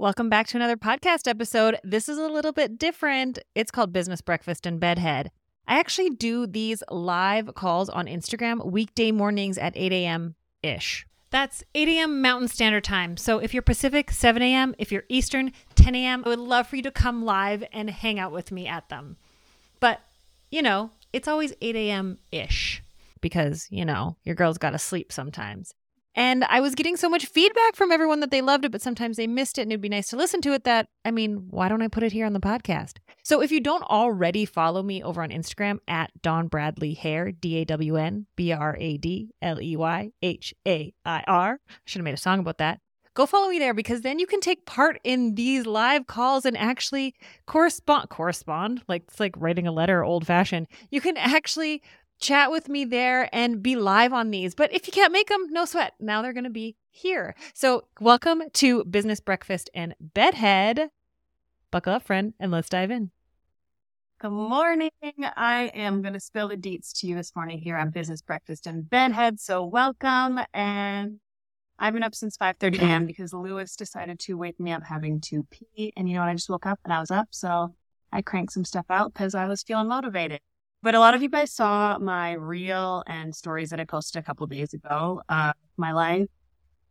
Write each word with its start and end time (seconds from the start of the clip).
Welcome 0.00 0.30
back 0.30 0.46
to 0.46 0.56
another 0.56 0.78
podcast 0.78 1.28
episode. 1.28 1.78
This 1.84 2.08
is 2.08 2.16
a 2.16 2.26
little 2.26 2.52
bit 2.52 2.78
different. 2.78 3.38
It's 3.54 3.70
called 3.70 3.92
Business 3.92 4.22
Breakfast 4.22 4.64
and 4.64 4.80
Bedhead. 4.80 5.30
I 5.68 5.78
actually 5.78 6.08
do 6.08 6.46
these 6.46 6.82
live 6.90 7.54
calls 7.54 7.90
on 7.90 8.06
Instagram 8.06 8.64
weekday 8.64 9.12
mornings 9.12 9.58
at 9.58 9.74
8 9.76 9.92
a.m. 9.92 10.36
ish. 10.62 11.06
That's 11.28 11.62
8 11.74 11.86
a.m. 11.88 12.22
Mountain 12.22 12.48
Standard 12.48 12.82
Time. 12.82 13.18
So 13.18 13.40
if 13.40 13.52
you're 13.52 13.62
Pacific, 13.62 14.10
7 14.10 14.40
a.m. 14.40 14.74
If 14.78 14.90
you're 14.90 15.04
Eastern, 15.10 15.52
10 15.74 15.94
a.m. 15.94 16.22
I 16.24 16.30
would 16.30 16.38
love 16.38 16.66
for 16.66 16.76
you 16.76 16.82
to 16.84 16.90
come 16.90 17.26
live 17.26 17.62
and 17.70 17.90
hang 17.90 18.18
out 18.18 18.32
with 18.32 18.50
me 18.50 18.66
at 18.66 18.88
them. 18.88 19.18
But, 19.80 20.00
you 20.50 20.62
know, 20.62 20.92
it's 21.12 21.28
always 21.28 21.52
8 21.60 21.76
a.m. 21.76 22.16
ish 22.32 22.82
because, 23.20 23.66
you 23.68 23.84
know, 23.84 24.16
your 24.24 24.34
girl's 24.34 24.56
got 24.56 24.70
to 24.70 24.78
sleep 24.78 25.12
sometimes. 25.12 25.74
And 26.14 26.44
I 26.44 26.60
was 26.60 26.74
getting 26.74 26.96
so 26.96 27.08
much 27.08 27.26
feedback 27.26 27.76
from 27.76 27.92
everyone 27.92 28.20
that 28.20 28.30
they 28.30 28.42
loved 28.42 28.64
it, 28.64 28.72
but 28.72 28.82
sometimes 28.82 29.16
they 29.16 29.26
missed 29.26 29.58
it 29.58 29.62
and 29.62 29.72
it'd 29.72 29.80
be 29.80 29.88
nice 29.88 30.08
to 30.08 30.16
listen 30.16 30.40
to 30.42 30.52
it 30.52 30.64
that, 30.64 30.88
I 31.04 31.10
mean, 31.10 31.46
why 31.50 31.68
don't 31.68 31.82
I 31.82 31.88
put 31.88 32.02
it 32.02 32.12
here 32.12 32.26
on 32.26 32.32
the 32.32 32.40
podcast? 32.40 32.98
So 33.22 33.40
if 33.40 33.52
you 33.52 33.60
don't 33.60 33.84
already 33.84 34.44
follow 34.44 34.82
me 34.82 35.02
over 35.02 35.22
on 35.22 35.30
Instagram 35.30 35.78
at 35.86 36.10
Dawn 36.20 36.48
Bradley 36.48 36.94
Hair, 36.94 37.32
D 37.32 37.58
A 37.58 37.64
W 37.64 37.96
N 37.96 38.26
B 38.34 38.52
R 38.52 38.76
A 38.78 38.96
D 38.96 39.30
L 39.40 39.60
E 39.60 39.76
Y 39.76 40.10
H 40.20 40.54
A 40.66 40.92
I 41.04 41.24
R, 41.26 41.60
I 41.68 41.74
should 41.84 42.00
have 42.00 42.04
made 42.04 42.14
a 42.14 42.18
song 42.18 42.40
about 42.40 42.58
that. 42.58 42.80
Go 43.14 43.26
follow 43.26 43.48
me 43.48 43.58
there 43.58 43.74
because 43.74 44.02
then 44.02 44.20
you 44.20 44.26
can 44.26 44.40
take 44.40 44.66
part 44.66 45.00
in 45.02 45.34
these 45.34 45.66
live 45.66 46.06
calls 46.06 46.44
and 46.44 46.56
actually 46.56 47.14
correspond 47.44 48.08
correspond 48.08 48.82
like 48.86 49.02
it's 49.08 49.18
like 49.18 49.34
writing 49.36 49.66
a 49.66 49.72
letter 49.72 50.04
old 50.04 50.26
fashioned. 50.26 50.68
You 50.90 51.00
can 51.00 51.16
actually 51.16 51.82
chat 52.20 52.50
with 52.50 52.68
me 52.68 52.84
there 52.84 53.28
and 53.34 53.62
be 53.62 53.74
live 53.74 54.12
on 54.12 54.30
these. 54.30 54.54
But 54.54 54.72
if 54.72 54.86
you 54.86 54.92
can't 54.92 55.12
make 55.12 55.28
them, 55.28 55.46
no 55.50 55.64
sweat. 55.64 55.94
Now 55.98 56.22
they're 56.22 56.34
going 56.34 56.44
to 56.44 56.50
be 56.50 56.76
here. 56.90 57.34
So, 57.54 57.84
welcome 57.98 58.42
to 58.54 58.84
Business 58.84 59.20
Breakfast 59.20 59.70
and 59.74 59.94
Bedhead. 60.00 60.90
Buckle 61.70 61.94
up, 61.94 62.02
friend, 62.02 62.34
and 62.38 62.52
let's 62.52 62.68
dive 62.68 62.90
in. 62.90 63.10
Good 64.20 64.32
morning. 64.32 64.90
I 65.02 65.70
am 65.74 66.02
going 66.02 66.12
to 66.12 66.20
spill 66.20 66.48
the 66.48 66.56
deets 66.56 66.92
to 67.00 67.06
you 67.06 67.14
this 67.14 67.34
morning 67.34 67.58
here 67.58 67.76
on 67.76 67.90
Business 67.90 68.20
Breakfast 68.20 68.66
and 68.66 68.88
Bedhead. 68.88 69.40
So, 69.40 69.64
welcome. 69.64 70.40
And 70.52 71.20
I've 71.78 71.94
been 71.94 72.02
up 72.02 72.14
since 72.14 72.36
5:30 72.36 72.80
a.m. 72.80 73.06
because 73.06 73.32
Lewis 73.32 73.76
decided 73.76 74.18
to 74.20 74.36
wake 74.36 74.60
me 74.60 74.72
up 74.72 74.82
having 74.82 75.20
to 75.22 75.46
pee. 75.50 75.94
And 75.96 76.06
you 76.06 76.16
know 76.16 76.20
what? 76.20 76.28
I 76.28 76.34
just 76.34 76.50
woke 76.50 76.66
up 76.66 76.80
and 76.84 76.92
I 76.92 77.00
was 77.00 77.10
up, 77.10 77.28
so 77.30 77.74
I 78.12 78.20
cranked 78.20 78.52
some 78.52 78.64
stuff 78.66 78.86
out 78.90 79.14
because 79.14 79.34
I 79.34 79.46
was 79.46 79.62
feeling 79.62 79.88
motivated. 79.88 80.40
But 80.82 80.94
a 80.94 81.00
lot 81.00 81.14
of 81.14 81.22
you 81.22 81.28
guys 81.28 81.52
saw 81.52 81.98
my 81.98 82.32
reel 82.32 83.02
and 83.06 83.34
stories 83.34 83.68
that 83.68 83.80
I 83.80 83.84
posted 83.84 84.18
a 84.20 84.24
couple 84.24 84.46
days 84.46 84.72
ago. 84.72 85.20
Uh, 85.28 85.52
my 85.76 85.92
life, 85.92 86.28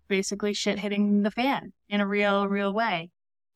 basically 0.07 0.53
shit 0.53 0.77
hitting 0.77 1.23
the 1.23 1.31
fan 1.31 1.73
in 1.89 1.99
a 1.99 2.05
real, 2.05 2.47
real 2.47 2.71
way. 2.71 3.09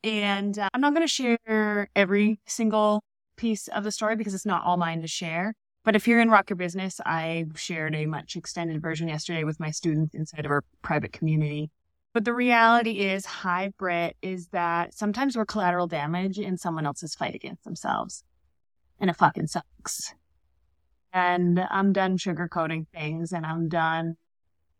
And 0.04 0.58
uh, 0.58 0.70
I'm 0.74 0.82
not 0.82 0.96
going 0.96 1.08
to 1.08 1.38
share 1.48 1.88
every 1.96 2.40
single 2.48 3.04
piece 3.36 3.68
of 3.68 3.84
the 3.84 3.92
story 3.92 4.16
because 4.16 4.34
it's 4.34 4.46
not 4.46 4.64
all 4.64 4.76
mine 4.76 5.02
to 5.02 5.08
share. 5.08 5.54
But 5.86 5.96
if 5.96 6.08
you're 6.08 6.20
in 6.20 6.32
Rock 6.32 6.50
Your 6.50 6.58
Business, 6.58 7.00
I 7.06 7.46
shared 7.56 7.94
a 7.94 8.08
much 8.08 8.36
extended 8.36 8.82
version 8.82 9.10
yesterday 9.10 9.44
with 9.44 9.60
my 9.60 9.70
students 9.70 10.16
inside 10.16 10.46
of 10.46 10.52
our 10.52 10.64
private 10.82 11.14
community. 11.14 11.70
But 12.14 12.26
the 12.26 12.34
reality 12.34 13.02
is, 13.02 13.26
hi, 13.26 13.72
is 14.22 14.48
that 14.48 14.96
sometimes 14.96 15.38
we're 15.38 15.46
collateral 15.46 15.88
damage 15.88 16.40
in 16.40 16.58
someone 16.58 16.86
else's 16.88 17.14
fight 17.14 17.36
against 17.36 17.66
themselves. 17.66 18.24
And 19.00 19.10
it 19.10 19.16
fucking 19.16 19.48
sucks 19.48 20.14
and 21.14 21.60
I'm 21.70 21.94
done 21.94 22.18
sugarcoating 22.18 22.88
things 22.94 23.32
and 23.32 23.46
I'm 23.46 23.70
done 23.70 24.18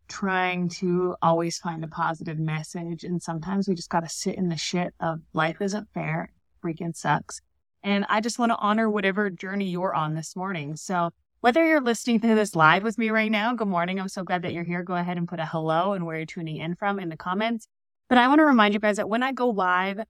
trying 0.08 0.68
to 0.68 1.16
always 1.22 1.58
find 1.58 1.84
a 1.84 1.88
positive 1.88 2.38
message. 2.38 3.04
And 3.04 3.22
sometimes 3.22 3.68
we 3.68 3.74
just 3.74 3.88
got 3.88 4.00
to 4.00 4.08
sit 4.08 4.34
in 4.34 4.48
the 4.48 4.56
shit 4.56 4.92
of 5.00 5.20
life 5.32 5.62
isn't 5.62 5.88
fair, 5.94 6.32
freaking 6.62 6.94
sucks. 6.94 7.40
And 7.82 8.04
I 8.08 8.20
just 8.20 8.38
want 8.38 8.50
to 8.50 8.58
honor 8.58 8.90
whatever 8.90 9.30
journey 9.30 9.68
you're 9.68 9.94
on 9.94 10.14
this 10.14 10.34
morning. 10.34 10.76
So 10.76 11.10
whether 11.40 11.66
you're 11.66 11.80
listening 11.80 12.20
to 12.20 12.34
this 12.34 12.56
live 12.56 12.82
with 12.82 12.98
me 12.98 13.10
right 13.10 13.30
now, 13.30 13.54
good 13.54 13.68
morning. 13.68 14.00
I'm 14.00 14.08
so 14.08 14.24
glad 14.24 14.42
that 14.42 14.52
you're 14.52 14.64
here. 14.64 14.82
Go 14.82 14.94
ahead 14.94 15.18
and 15.18 15.28
put 15.28 15.40
a 15.40 15.46
hello 15.46 15.92
and 15.92 16.04
where 16.04 16.16
you're 16.16 16.26
tuning 16.26 16.56
in 16.56 16.74
from 16.74 16.98
in 16.98 17.10
the 17.10 17.16
comments. 17.16 17.68
But 18.08 18.18
I 18.18 18.28
want 18.28 18.40
to 18.40 18.44
remind 18.44 18.74
you 18.74 18.80
guys 18.80 18.96
that 18.96 19.08
when 19.08 19.22
I 19.22 19.32
go 19.32 19.50
live, 19.50 20.00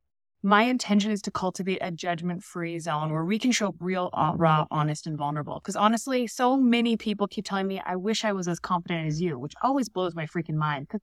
my 0.45 0.65
intention 0.65 1.11
is 1.11 1.23
to 1.23 1.31
cultivate 1.31 1.79
a 1.81 1.91
judgment 1.91 2.45
free 2.45 2.79
zone 2.79 3.11
where 3.11 3.25
we 3.25 3.39
can 3.39 3.51
show 3.51 3.69
up 3.69 3.77
real, 3.81 4.11
uh, 4.13 4.33
raw, 4.37 4.67
honest, 4.71 5.07
and 5.07 5.17
vulnerable. 5.17 5.55
Because 5.55 5.75
honestly, 5.75 6.27
so 6.27 6.59
many 6.59 6.99
people 6.99 7.27
keep 7.27 7.47
telling 7.47 7.67
me, 7.67 7.81
I 7.85 7.97
wish 7.97 8.27
I 8.27 8.33
was 8.33 8.47
as 8.47 8.61
confident 8.61 9.07
as 9.07 9.23
you, 9.23 9.39
which 9.39 9.55
always 9.63 9.89
blows 9.89 10.15
my 10.15 10.27
freaking 10.27 10.57
mind. 10.57 10.87
Because 10.87 11.01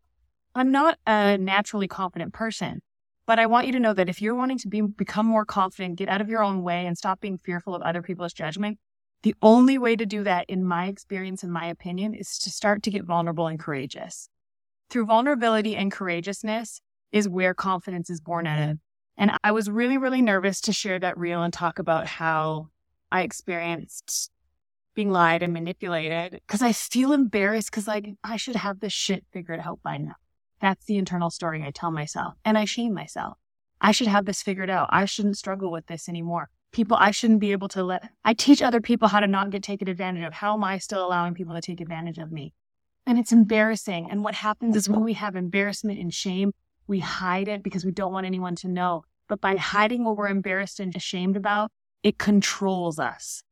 I'm 0.53 0.71
not 0.71 0.99
a 1.07 1.39
naturally 1.39 1.87
confident 1.87 2.33
person. 2.33 2.83
But 3.25 3.39
I 3.39 3.47
want 3.47 3.65
you 3.65 3.73
to 3.73 3.79
know 3.79 3.95
that 3.95 4.09
if 4.09 4.21
you're 4.21 4.35
wanting 4.35 4.59
to 4.59 4.67
be, 4.67 4.81
become 4.81 5.25
more 5.25 5.45
confident, 5.45 5.97
get 5.97 6.07
out 6.07 6.21
of 6.21 6.29
your 6.29 6.43
own 6.43 6.61
way, 6.61 6.85
and 6.85 6.95
stop 6.95 7.19
being 7.19 7.39
fearful 7.39 7.73
of 7.73 7.81
other 7.81 8.03
people's 8.03 8.33
judgment, 8.33 8.77
the 9.23 9.33
only 9.41 9.79
way 9.79 9.95
to 9.95 10.05
do 10.05 10.23
that, 10.23 10.47
in 10.51 10.63
my 10.63 10.85
experience 10.85 11.41
and 11.41 11.51
my 11.51 11.65
opinion, 11.65 12.13
is 12.13 12.37
to 12.39 12.51
start 12.51 12.83
to 12.83 12.91
get 12.91 13.05
vulnerable 13.05 13.47
and 13.47 13.59
courageous. 13.59 14.29
Through 14.91 15.07
vulnerability 15.07 15.75
and 15.75 15.91
courageousness 15.91 16.79
is 17.11 17.27
where 17.27 17.55
confidence 17.55 18.11
is 18.11 18.21
born 18.21 18.45
out 18.45 18.69
of. 18.69 18.77
And 19.21 19.33
I 19.43 19.51
was 19.51 19.69
really, 19.69 19.99
really 19.99 20.23
nervous 20.23 20.61
to 20.61 20.73
share 20.73 20.97
that 20.97 21.15
reel 21.15 21.43
and 21.43 21.53
talk 21.53 21.77
about 21.77 22.07
how 22.07 22.69
I 23.11 23.21
experienced 23.21 24.31
being 24.95 25.11
lied 25.11 25.43
and 25.43 25.53
manipulated 25.53 26.31
because 26.31 26.63
I 26.63 26.71
feel 26.71 27.13
embarrassed 27.13 27.69
because 27.69 27.87
like 27.87 28.15
I 28.23 28.37
should 28.37 28.55
have 28.55 28.79
this 28.79 28.93
shit 28.93 29.23
figured 29.31 29.59
out 29.63 29.79
by 29.83 29.97
now. 29.97 30.15
That's 30.59 30.85
the 30.85 30.97
internal 30.97 31.29
story 31.29 31.61
I 31.63 31.69
tell 31.69 31.91
myself 31.91 32.33
and 32.43 32.57
I 32.57 32.65
shame 32.65 32.95
myself. 32.95 33.37
I 33.79 33.91
should 33.91 34.07
have 34.07 34.25
this 34.25 34.41
figured 34.41 34.71
out. 34.71 34.89
I 34.91 35.05
shouldn't 35.05 35.37
struggle 35.37 35.71
with 35.71 35.85
this 35.85 36.09
anymore. 36.09 36.49
People, 36.71 36.97
I 36.99 37.11
shouldn't 37.11 37.41
be 37.41 37.51
able 37.51 37.67
to 37.69 37.83
let, 37.83 38.09
I 38.25 38.33
teach 38.33 38.63
other 38.63 38.81
people 38.81 39.07
how 39.07 39.19
to 39.19 39.27
not 39.27 39.51
get 39.51 39.61
taken 39.61 39.87
advantage 39.87 40.25
of. 40.25 40.33
How 40.33 40.55
am 40.55 40.63
I 40.63 40.79
still 40.79 41.05
allowing 41.05 41.35
people 41.35 41.53
to 41.53 41.61
take 41.61 41.79
advantage 41.79 42.17
of 42.17 42.31
me? 42.31 42.55
And 43.05 43.19
it's 43.19 43.31
embarrassing. 43.31 44.07
And 44.09 44.23
what 44.23 44.33
happens 44.33 44.75
is 44.75 44.89
when 44.89 45.03
we 45.03 45.13
have 45.13 45.35
embarrassment 45.35 45.99
and 45.99 46.11
shame, 46.11 46.53
we 46.87 46.99
hide 46.99 47.47
it 47.47 47.61
because 47.61 47.85
we 47.85 47.91
don't 47.91 48.13
want 48.13 48.25
anyone 48.25 48.55
to 48.55 48.67
know. 48.67 49.03
But 49.31 49.39
by 49.39 49.55
hiding 49.55 50.03
what 50.03 50.17
we're 50.17 50.27
embarrassed 50.27 50.81
and 50.81 50.93
ashamed 50.93 51.37
about, 51.37 51.71
it 52.03 52.17
controls 52.17 52.99
us. 52.99 53.43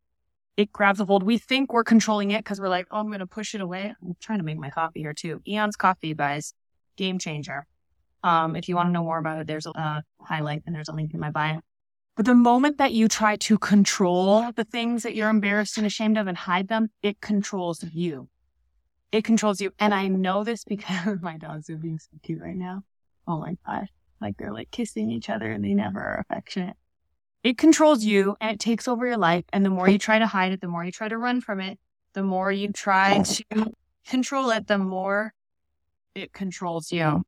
It 0.57 0.73
grabs 0.73 0.99
a 0.99 1.05
hold. 1.05 1.23
We 1.23 1.37
think 1.37 1.71
we're 1.71 1.85
controlling 1.85 2.31
it 2.31 2.39
because 2.39 2.59
we're 2.59 2.67
like, 2.67 2.87
oh, 2.91 2.99
I'm 2.99 3.07
going 3.07 3.19
to 3.19 3.25
push 3.25 3.55
it 3.55 3.61
away. 3.61 3.95
I'm 4.03 4.17
trying 4.19 4.39
to 4.39 4.43
make 4.43 4.57
my 4.57 4.71
coffee 4.71 4.99
here 4.99 5.13
too. 5.13 5.41
Eon's 5.47 5.77
Coffee, 5.77 6.13
guys. 6.13 6.53
Game 6.97 7.17
changer. 7.17 7.65
Um, 8.25 8.57
if 8.57 8.67
you 8.67 8.75
want 8.75 8.89
to 8.89 8.91
know 8.91 9.05
more 9.05 9.19
about 9.19 9.39
it, 9.39 9.47
there's 9.47 9.67
a 9.67 9.69
uh, 9.69 10.01
highlight 10.19 10.63
and 10.65 10.75
there's 10.75 10.89
a 10.89 10.93
link 10.93 11.13
in 11.13 11.21
my 11.21 11.31
bio. 11.31 11.61
But 12.17 12.25
the 12.25 12.35
moment 12.35 12.77
that 12.79 12.91
you 12.91 13.07
try 13.07 13.37
to 13.37 13.57
control 13.57 14.51
the 14.51 14.65
things 14.65 15.03
that 15.03 15.15
you're 15.15 15.29
embarrassed 15.29 15.77
and 15.77 15.87
ashamed 15.87 16.17
of 16.17 16.27
and 16.27 16.37
hide 16.37 16.67
them, 16.67 16.89
it 17.01 17.21
controls 17.21 17.85
you. 17.93 18.27
It 19.13 19.23
controls 19.23 19.61
you. 19.61 19.71
And 19.79 19.93
I 19.93 20.09
know 20.09 20.43
this 20.43 20.65
because 20.65 21.19
my 21.21 21.37
dogs 21.37 21.69
are 21.69 21.77
being 21.77 21.99
so 21.99 22.09
cute 22.21 22.41
right 22.41 22.57
now. 22.57 22.83
Oh 23.25 23.39
my 23.39 23.55
gosh. 23.65 23.87
Like 24.21 24.37
they're 24.37 24.53
like 24.53 24.71
kissing 24.71 25.11
each 25.11 25.29
other 25.29 25.51
and 25.51 25.63
they 25.63 25.73
never 25.73 25.99
are 25.99 26.25
affectionate. 26.29 26.75
It 27.43 27.57
controls 27.57 28.03
you 28.03 28.35
and 28.41 28.51
it 28.51 28.59
takes 28.59 28.87
over 28.87 29.07
your 29.07 29.17
life. 29.17 29.45
And 29.53 29.65
the 29.65 29.69
more 29.69 29.87
you 29.87 29.97
try 29.97 30.19
to 30.19 30.27
hide 30.27 30.51
it, 30.51 30.61
the 30.61 30.67
more 30.67 30.83
you 30.83 30.91
try 30.91 31.07
to 31.07 31.17
run 31.17 31.41
from 31.41 31.61
it, 31.61 31.79
the 32.13 32.23
more 32.23 32.51
you 32.51 32.71
try 32.71 33.21
to 33.23 33.73
control 34.05 34.49
it, 34.49 34.67
the 34.67 34.77
more 34.77 35.33
it 36.15 36.33
controls 36.33 36.91
you. 36.91 37.23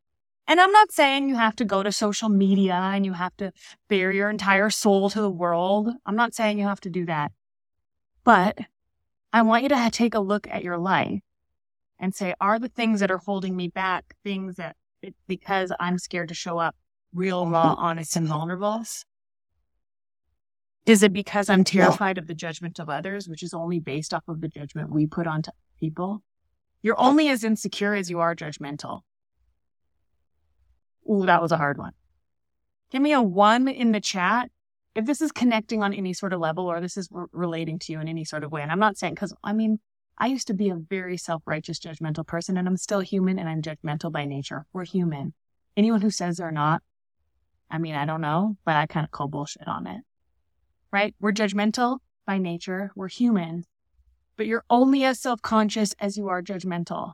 And 0.47 0.59
I'm 0.59 0.71
not 0.71 0.91
saying 0.91 1.29
you 1.29 1.35
have 1.35 1.55
to 1.57 1.65
go 1.65 1.81
to 1.81 1.93
social 1.93 2.27
media 2.27 2.73
and 2.73 3.05
you 3.05 3.13
have 3.13 3.37
to 3.37 3.53
bare 3.87 4.11
your 4.11 4.29
entire 4.29 4.69
soul 4.69 5.09
to 5.09 5.21
the 5.21 5.29
world. 5.29 5.89
I'm 6.05 6.15
not 6.17 6.33
saying 6.33 6.59
you 6.59 6.65
have 6.65 6.81
to 6.81 6.89
do 6.89 7.05
that. 7.05 7.31
But 8.25 8.57
I 9.31 9.43
want 9.43 9.63
you 9.63 9.69
to 9.69 9.89
take 9.91 10.13
a 10.13 10.19
look 10.19 10.47
at 10.49 10.63
your 10.63 10.77
life 10.77 11.21
and 11.99 12.13
say, 12.13 12.33
are 12.41 12.59
the 12.59 12.67
things 12.67 12.99
that 12.99 13.11
are 13.11 13.19
holding 13.19 13.55
me 13.55 13.69
back 13.69 14.15
things 14.23 14.57
that 14.57 14.75
because 15.27 15.71
I'm 15.79 15.97
scared 15.97 16.27
to 16.29 16.35
show 16.35 16.57
up 16.57 16.75
real, 17.13 17.47
raw, 17.47 17.71
mm-hmm. 17.71 17.83
honest, 17.83 18.15
and 18.15 18.27
vulnerable? 18.27 18.83
Is 20.85 21.03
it 21.03 21.13
because 21.13 21.49
I'm 21.49 21.63
terrified 21.63 22.17
of 22.17 22.27
the 22.27 22.33
judgment 22.33 22.79
of 22.79 22.89
others, 22.89 23.27
which 23.27 23.43
is 23.43 23.53
only 23.53 23.79
based 23.79 24.13
off 24.13 24.23
of 24.27 24.41
the 24.41 24.47
judgment 24.47 24.91
we 24.91 25.05
put 25.05 25.27
onto 25.27 25.51
people? 25.79 26.23
You're 26.81 26.99
only 26.99 27.29
as 27.29 27.43
insecure 27.43 27.93
as 27.93 28.09
you 28.09 28.19
are 28.19 28.35
judgmental. 28.35 29.01
Ooh, 31.09 31.25
that 31.25 31.41
was 31.41 31.51
a 31.51 31.57
hard 31.57 31.77
one. 31.77 31.93
Give 32.91 33.01
me 33.01 33.13
a 33.13 33.21
one 33.21 33.67
in 33.67 33.91
the 33.91 34.01
chat 34.01 34.49
if 34.95 35.05
this 35.05 35.21
is 35.21 35.31
connecting 35.31 35.83
on 35.83 35.93
any 35.93 36.13
sort 36.13 36.33
of 36.33 36.39
level 36.39 36.65
or 36.65 36.81
this 36.81 36.97
is 36.97 37.07
re- 37.11 37.25
relating 37.31 37.79
to 37.79 37.93
you 37.93 37.99
in 37.99 38.07
any 38.07 38.25
sort 38.25 38.43
of 38.43 38.51
way. 38.51 38.61
And 38.61 38.71
I'm 38.71 38.79
not 38.79 38.97
saying, 38.97 39.13
because 39.13 39.33
I 39.43 39.53
mean, 39.53 39.79
I 40.17 40.27
used 40.27 40.47
to 40.47 40.53
be 40.53 40.69
a 40.69 40.75
very 40.75 41.17
self 41.17 41.43
righteous, 41.45 41.79
judgmental 41.79 42.25
person, 42.25 42.57
and 42.57 42.67
I'm 42.67 42.77
still 42.77 42.99
human 42.99 43.39
and 43.39 43.47
I'm 43.47 43.61
judgmental 43.61 44.11
by 44.11 44.25
nature. 44.25 44.65
We're 44.73 44.85
human. 44.85 45.33
Anyone 45.77 46.01
who 46.01 46.11
says 46.11 46.37
they're 46.37 46.51
not, 46.51 46.83
I 47.71 47.77
mean, 47.77 47.95
I 47.95 48.05
don't 48.05 48.21
know, 48.21 48.57
but 48.65 48.75
I 48.75 48.85
kind 48.85 49.03
of 49.05 49.11
call 49.11 49.27
bullshit 49.27 49.67
on 49.67 49.87
it. 49.87 50.01
Right? 50.91 51.15
We're 51.19 51.31
judgmental 51.31 51.99
by 52.27 52.37
nature. 52.37 52.91
We're 52.95 53.07
human, 53.07 53.65
but 54.37 54.45
you're 54.45 54.65
only 54.69 55.03
as 55.03 55.19
self 55.19 55.41
conscious 55.41 55.95
as 55.99 56.17
you 56.17 56.27
are 56.27 56.41
judgmental. 56.41 57.13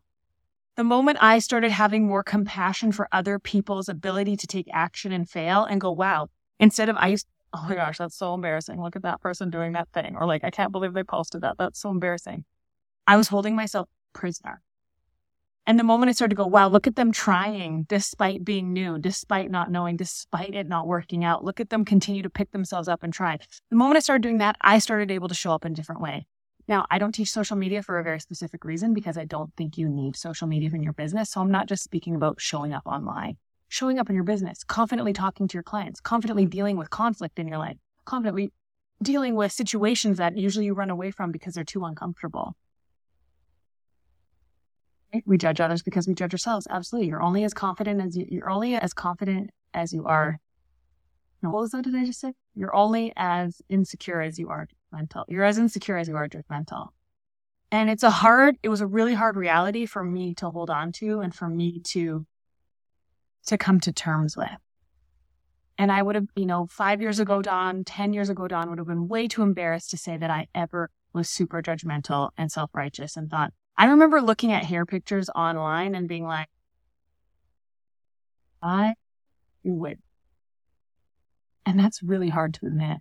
The 0.75 0.83
moment 0.83 1.17
I 1.21 1.39
started 1.39 1.71
having 1.71 2.05
more 2.05 2.23
compassion 2.23 2.91
for 2.91 3.07
other 3.11 3.39
people's 3.39 3.89
ability 3.89 4.37
to 4.37 4.47
take 4.47 4.67
action 4.71 5.11
and 5.11 5.27
fail 5.27 5.63
and 5.63 5.81
go, 5.81 5.91
wow, 5.91 6.29
instead 6.59 6.87
of 6.87 6.95
I 6.97 7.07
used, 7.07 7.27
oh 7.53 7.65
my 7.67 7.75
gosh, 7.75 7.97
that's 7.97 8.15
so 8.15 8.33
embarrassing. 8.33 8.81
Look 8.81 8.95
at 8.95 9.01
that 9.01 9.21
person 9.21 9.49
doing 9.49 9.73
that 9.73 9.89
thing. 9.93 10.15
Or 10.15 10.27
like, 10.27 10.43
I 10.43 10.51
can't 10.51 10.71
believe 10.71 10.93
they 10.93 11.03
posted 11.03 11.41
that. 11.41 11.57
That's 11.57 11.79
so 11.79 11.89
embarrassing. 11.89 12.45
I 13.07 13.17
was 13.17 13.27
holding 13.27 13.55
myself 13.55 13.87
prisoner. 14.13 14.61
And 15.67 15.77
the 15.77 15.83
moment 15.83 16.07
I 16.07 16.13
started 16.13 16.29
to 16.29 16.41
go, 16.41 16.47
wow, 16.47 16.69
look 16.69 16.87
at 16.87 16.95
them 16.95 17.11
trying 17.11 17.83
despite 17.89 18.45
being 18.45 18.71
new, 18.71 18.97
despite 18.97 19.51
not 19.51 19.69
knowing, 19.69 19.97
despite 19.97 20.55
it 20.55 20.65
not 20.65 20.87
working 20.87 21.25
out. 21.25 21.43
Look 21.43 21.59
at 21.59 21.69
them 21.69 21.83
continue 21.83 22.23
to 22.23 22.29
pick 22.29 22.51
themselves 22.51 22.87
up 22.87 23.03
and 23.03 23.11
try. 23.11 23.37
The 23.69 23.75
moment 23.75 23.97
I 23.97 23.99
started 23.99 24.23
doing 24.23 24.37
that, 24.37 24.55
I 24.61 24.79
started 24.79 25.11
able 25.11 25.27
to 25.27 25.35
show 25.35 25.51
up 25.51 25.65
in 25.65 25.73
a 25.73 25.75
different 25.75 25.99
way. 25.99 26.25
Now, 26.69 26.85
I 26.89 26.99
don't 26.99 27.11
teach 27.11 27.31
social 27.31 27.57
media 27.57 27.83
for 27.83 27.99
a 27.99 28.03
very 28.03 28.21
specific 28.21 28.63
reason 28.63 28.93
because 28.93 29.17
I 29.17 29.25
don't 29.25 29.53
think 29.57 29.77
you 29.77 29.89
need 29.89 30.15
social 30.15 30.47
media 30.47 30.69
in 30.73 30.83
your 30.83 30.93
business. 30.93 31.31
So 31.31 31.41
I'm 31.41 31.51
not 31.51 31.67
just 31.67 31.83
speaking 31.83 32.15
about 32.15 32.39
showing 32.39 32.71
up 32.71 32.83
online, 32.85 33.35
showing 33.67 33.99
up 33.99 34.09
in 34.09 34.15
your 34.15 34.23
business, 34.23 34.63
confidently 34.63 35.11
talking 35.11 35.49
to 35.49 35.53
your 35.53 35.63
clients, 35.63 35.99
confidently 35.99 36.45
dealing 36.45 36.77
with 36.77 36.89
conflict 36.91 37.39
in 37.39 37.47
your 37.49 37.57
life, 37.57 37.75
confidently 38.05 38.53
dealing 39.03 39.35
with 39.35 39.51
situations 39.51 40.17
that 40.17 40.37
usually 40.37 40.65
you 40.65 40.73
run 40.73 40.89
away 40.89 41.11
from 41.11 41.33
because 41.33 41.55
they're 41.55 41.65
too 41.65 41.83
uncomfortable. 41.83 42.55
We 45.25 45.37
judge 45.37 45.59
others 45.59 45.81
because 45.81 46.07
we 46.07 46.13
judge 46.13 46.33
ourselves. 46.33 46.67
Absolutely. 46.69 47.09
You're 47.09 47.21
only 47.21 47.43
as 47.43 47.53
confident 47.53 48.01
as 48.01 48.17
you, 48.17 48.25
you're 48.29 48.49
only 48.49 48.75
as 48.75 48.93
confident 48.93 49.51
as 49.73 49.93
you 49.93 50.05
are. 50.05 50.39
No, 51.41 51.51
what 51.51 51.61
was 51.61 51.71
that? 51.71 51.83
Did 51.83 51.95
I 51.95 52.05
just 52.05 52.19
say? 52.19 52.33
You're 52.55 52.75
only 52.75 53.13
as 53.15 53.61
insecure 53.69 54.21
as 54.21 54.39
you 54.39 54.49
are 54.49 54.67
judgmental. 54.93 55.25
You're 55.27 55.43
as 55.43 55.57
insecure 55.57 55.97
as 55.97 56.07
you 56.07 56.15
are 56.15 56.27
judgmental. 56.27 56.89
And 57.71 57.89
it's 57.89 58.03
a 58.03 58.09
hard, 58.09 58.57
it 58.63 58.69
was 58.69 58.81
a 58.81 58.87
really 58.87 59.13
hard 59.13 59.35
reality 59.35 59.85
for 59.85 60.03
me 60.03 60.33
to 60.35 60.49
hold 60.49 60.69
on 60.69 60.91
to 60.93 61.19
and 61.19 61.35
for 61.35 61.47
me 61.47 61.79
to, 61.79 62.25
to 63.47 63.57
come 63.57 63.79
to 63.81 63.91
terms 63.91 64.37
with. 64.37 64.49
And 65.77 65.91
I 65.91 66.01
would 66.01 66.15
have, 66.15 66.27
you 66.35 66.45
know, 66.45 66.67
five 66.67 67.01
years 67.01 67.19
ago, 67.19 67.41
Dawn, 67.41 67.83
10 67.83 68.13
years 68.13 68.29
ago, 68.29 68.47
Dawn 68.47 68.69
would 68.69 68.79
have 68.79 68.87
been 68.87 69.07
way 69.07 69.27
too 69.27 69.43
embarrassed 69.43 69.91
to 69.91 69.97
say 69.97 70.17
that 70.17 70.31
I 70.31 70.47
ever 70.55 70.89
was 71.13 71.29
super 71.29 71.61
judgmental 71.61 72.29
and 72.37 72.51
self 72.51 72.71
righteous 72.73 73.15
and 73.15 73.29
thought, 73.29 73.53
I 73.77 73.85
remember 73.85 74.21
looking 74.21 74.51
at 74.51 74.65
hair 74.65 74.85
pictures 74.85 75.29
online 75.35 75.93
and 75.93 76.07
being 76.07 76.25
like, 76.25 76.47
I 78.61 78.95
would. 79.63 79.99
And 81.65 81.79
that's 81.79 82.01
really 82.01 82.29
hard 82.29 82.53
to 82.55 82.65
admit. 82.65 82.97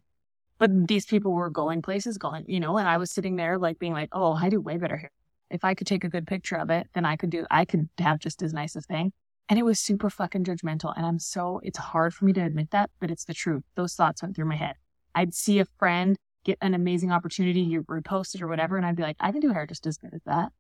But 0.59 0.89
these 0.89 1.07
people 1.07 1.33
were 1.33 1.51
going 1.51 1.83
places, 1.83 2.19
going, 2.19 2.45
you 2.49 2.61
know, 2.61 2.77
and 2.79 2.89
I 2.89 2.97
was 2.99 3.11
sitting 3.11 3.37
there 3.37 3.59
like 3.59 3.79
being 3.79 3.93
like, 3.93 4.09
oh, 4.13 4.33
I 4.35 4.49
do 4.49 4.61
way 4.61 4.77
better 4.77 4.97
here. 4.97 5.11
If 5.51 5.65
I 5.65 5.75
could 5.75 5.87
take 5.87 6.05
a 6.05 6.09
good 6.09 6.27
picture 6.27 6.57
of 6.57 6.71
it, 6.71 6.89
then 6.93 7.05
I 7.05 7.17
could 7.17 7.31
do, 7.31 7.47
I 7.51 7.65
could 7.65 7.89
have 7.99 8.19
just 8.19 8.43
as 8.43 8.53
nice 8.53 8.75
a 8.75 8.81
thing. 8.81 9.13
And 9.49 9.59
it 9.59 9.65
was 9.65 9.79
super 9.79 10.11
fucking 10.11 10.45
judgmental. 10.45 10.93
And 10.97 11.07
I'm 11.07 11.19
so, 11.19 11.61
it's 11.63 11.79
hard 11.79 12.15
for 12.15 12.25
me 12.25 12.33
to 12.33 12.41
admit 12.43 12.71
that, 12.73 12.91
but 13.01 13.11
it's 13.11 13.25
the 13.25 13.35
truth. 13.35 13.63
Those 13.77 13.95
thoughts 13.95 14.23
went 14.23 14.35
through 14.35 14.47
my 14.47 14.57
head. 14.57 14.75
I'd 15.15 15.35
see 15.35 15.61
a 15.61 15.67
friend 15.79 16.17
get 16.47 16.59
an 16.61 16.75
amazing 16.75 17.11
opportunity, 17.13 17.61
you 17.61 17.83
repost 17.83 18.35
it 18.35 18.41
or 18.41 18.47
whatever, 18.47 18.77
and 18.77 18.87
I'd 18.87 18.97
be 18.97 19.03
like, 19.03 19.17
I 19.19 19.33
can 19.33 19.41
do 19.41 19.53
hair 19.53 19.67
just 19.67 19.87
as 19.87 19.99
good 19.99 20.15
as 20.15 20.23
that. 20.27 20.53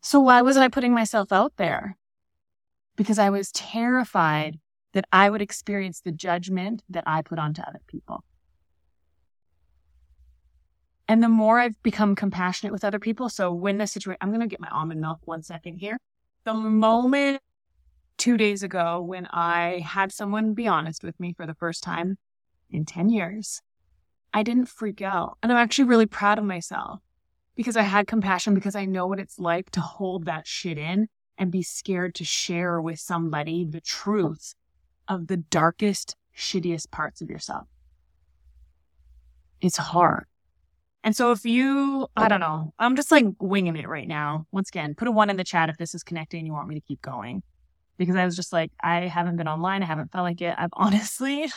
So 0.00 0.20
why 0.20 0.42
wasn't 0.42 0.64
I 0.64 0.68
putting 0.68 0.94
myself 0.94 1.32
out 1.32 1.52
there? 1.56 1.96
Because 2.96 3.18
I 3.18 3.30
was 3.30 3.52
terrified 3.52 4.58
that 4.92 5.04
I 5.12 5.30
would 5.30 5.42
experience 5.42 6.00
the 6.00 6.12
judgment 6.12 6.82
that 6.88 7.04
I 7.06 7.22
put 7.22 7.38
onto 7.38 7.62
other 7.62 7.80
people. 7.86 8.24
And 11.06 11.22
the 11.22 11.28
more 11.28 11.58
I've 11.58 11.80
become 11.82 12.14
compassionate 12.14 12.72
with 12.72 12.84
other 12.84 12.98
people, 12.98 13.28
so 13.28 13.52
when 13.52 13.78
the 13.78 13.86
situation, 13.86 14.18
I'm 14.20 14.30
going 14.30 14.40
to 14.40 14.46
get 14.46 14.60
my 14.60 14.68
almond 14.70 15.00
milk 15.00 15.18
one 15.24 15.42
second 15.42 15.78
here. 15.78 15.98
The 16.44 16.54
moment 16.54 17.40
two 18.16 18.36
days 18.36 18.62
ago 18.62 19.00
when 19.00 19.26
I 19.26 19.84
had 19.84 20.12
someone 20.12 20.54
be 20.54 20.68
honest 20.68 21.02
with 21.02 21.18
me 21.18 21.32
for 21.32 21.46
the 21.46 21.54
first 21.54 21.82
time 21.82 22.16
in 22.70 22.84
10 22.84 23.10
years, 23.10 23.60
I 24.32 24.42
didn't 24.42 24.66
freak 24.66 25.02
out. 25.02 25.36
And 25.42 25.50
I'm 25.50 25.58
actually 25.58 25.88
really 25.88 26.06
proud 26.06 26.38
of 26.38 26.44
myself 26.44 27.00
because 27.60 27.76
I 27.76 27.82
had 27.82 28.06
compassion 28.06 28.54
because 28.54 28.74
I 28.74 28.86
know 28.86 29.06
what 29.06 29.20
it's 29.20 29.38
like 29.38 29.68
to 29.72 29.82
hold 29.82 30.24
that 30.24 30.46
shit 30.46 30.78
in 30.78 31.08
and 31.36 31.52
be 31.52 31.62
scared 31.62 32.14
to 32.14 32.24
share 32.24 32.80
with 32.80 32.98
somebody 32.98 33.66
the 33.66 33.82
truth 33.82 34.54
of 35.06 35.26
the 35.26 35.36
darkest, 35.36 36.16
shittiest 36.34 36.90
parts 36.90 37.20
of 37.20 37.28
yourself. 37.28 37.66
It's 39.60 39.76
hard. 39.76 40.24
And 41.04 41.14
so 41.14 41.32
if 41.32 41.44
you, 41.44 42.06
I 42.16 42.28
don't 42.28 42.40
know, 42.40 42.72
I'm 42.78 42.96
just 42.96 43.10
like 43.10 43.26
winging 43.38 43.76
it 43.76 43.90
right 43.90 44.08
now. 44.08 44.46
Once 44.52 44.70
again, 44.70 44.94
put 44.94 45.08
a 45.08 45.12
one 45.12 45.28
in 45.28 45.36
the 45.36 45.44
chat 45.44 45.68
if 45.68 45.76
this 45.76 45.94
is 45.94 46.02
connecting 46.02 46.38
and 46.38 46.46
you 46.46 46.54
want 46.54 46.66
me 46.66 46.76
to 46.76 46.80
keep 46.80 47.02
going. 47.02 47.42
Because 47.98 48.16
I 48.16 48.24
was 48.24 48.36
just 48.36 48.54
like, 48.54 48.72
I 48.82 49.00
haven't 49.00 49.36
been 49.36 49.48
online. 49.48 49.82
I 49.82 49.86
haven't 49.86 50.12
felt 50.12 50.24
like 50.24 50.40
it. 50.40 50.54
I've 50.56 50.70
honestly 50.72 51.52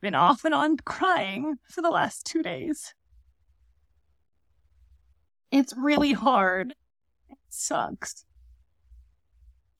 been 0.00 0.14
off 0.14 0.44
and 0.44 0.54
on 0.54 0.76
crying 0.76 1.56
for 1.68 1.82
the 1.82 1.90
last 1.90 2.24
two 2.24 2.44
days. 2.44 2.94
It's 5.52 5.74
really 5.76 6.14
hard. 6.14 6.74
It 7.28 7.38
sucks 7.50 8.24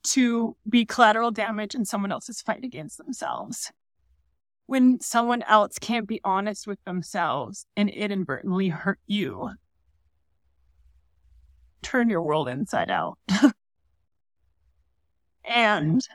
to 0.05 0.57
be 0.69 0.85
collateral 0.85 1.31
damage 1.31 1.75
in 1.75 1.87
someone 1.87 2.13
else's 2.13 2.43
fight 2.43 2.63
against 2.63 2.99
themselves. 2.99 3.73
When 4.67 5.01
someone 5.01 5.43
else 5.43 5.79
can't 5.79 6.07
be 6.07 6.21
honest 6.25 6.67
with 6.67 6.83
themselves 6.85 7.67
and 7.75 7.89
inadvertently 7.89 8.69
hurt 8.69 9.01
you, 9.07 9.53
turn 11.81 12.11
your 12.11 12.23
world 12.23 12.49
inside 12.49 12.91
out 12.91 13.19
and 15.45 16.07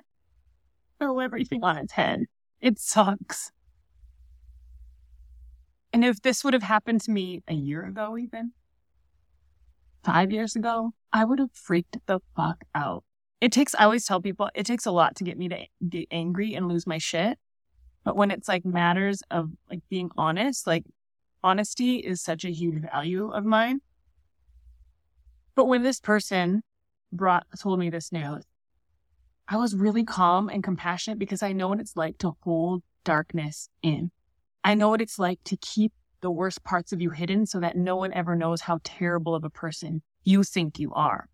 throw 1.00 1.20
everything 1.20 1.64
on 1.64 1.78
its 1.78 1.94
head. 1.94 2.26
It 2.62 2.80
sucks. 2.80 3.52
And 5.92 6.06
if 6.06 6.22
this 6.22 6.44
would 6.44 6.54
have 6.54 6.64
happened 6.64 7.02
to 7.02 7.12
me 7.12 7.42
a 7.48 7.54
year 7.54 7.84
ago, 7.84 8.18
even, 8.18 8.52
five 10.04 10.32
years 10.32 10.56
ago, 10.56 10.92
I 11.12 11.26
would 11.26 11.40
have 11.40 11.52
freaked 11.54 11.98
the 12.06 12.20
fuck 12.36 12.64
out. 12.76 13.04
It 13.40 13.52
takes, 13.52 13.76
I 13.76 13.84
always 13.84 14.06
tell 14.06 14.22
people, 14.22 14.50
it 14.56 14.66
takes 14.66 14.86
a 14.86 14.92
lot 14.92 15.16
to 15.18 15.24
get 15.24 15.38
me 15.38 15.50
to 15.50 15.66
get 15.88 16.08
angry 16.12 16.54
and 16.54 16.68
lose 16.68 16.88
my 16.88 16.98
shit. 16.98 17.38
But 18.04 18.16
when 18.16 18.32
it's 18.32 18.48
like 18.48 18.66
matters 18.66 19.22
of 19.30 19.50
like 19.70 19.82
being 19.90 20.10
honest, 20.18 20.66
like 20.66 20.86
honesty 21.44 21.98
is 21.98 22.22
such 22.22 22.46
a 22.46 22.50
huge 22.52 22.82
value 22.82 23.30
of 23.30 23.46
mine. 23.46 23.82
But 25.56 25.66
when 25.66 25.84
this 25.84 26.00
person 26.00 26.64
brought, 27.12 27.46
told 27.60 27.80
me 27.80 27.90
this 27.90 28.12
news, 28.12 28.44
I 29.48 29.58
was 29.58 29.76
really 29.76 30.04
calm 30.04 30.50
and 30.50 30.64
compassionate 30.64 31.20
because 31.20 31.42
I 31.42 31.54
know 31.54 31.68
what 31.68 31.80
it's 31.80 31.96
like 31.96 32.18
to 32.20 32.36
hold 32.42 32.84
darkness 33.04 33.70
in. 33.82 34.12
I 34.64 34.74
know 34.74 34.90
what 34.90 35.02
it's 35.02 35.18
like 35.18 35.40
to 35.46 35.58
keep 35.58 35.94
the 36.22 36.32
worst 36.32 36.64
parts 36.64 36.92
of 36.92 37.02
you 37.02 37.10
hidden 37.12 37.46
so 37.46 37.60
that 37.60 37.78
no 37.78 37.96
one 37.96 38.14
ever 38.14 38.36
knows 38.36 38.62
how 38.62 38.80
terrible 38.84 39.36
of 39.36 39.44
a 39.44 39.50
person 39.50 40.02
you 40.24 40.44
think 40.44 40.80
you 40.80 40.94
are. 40.94 41.30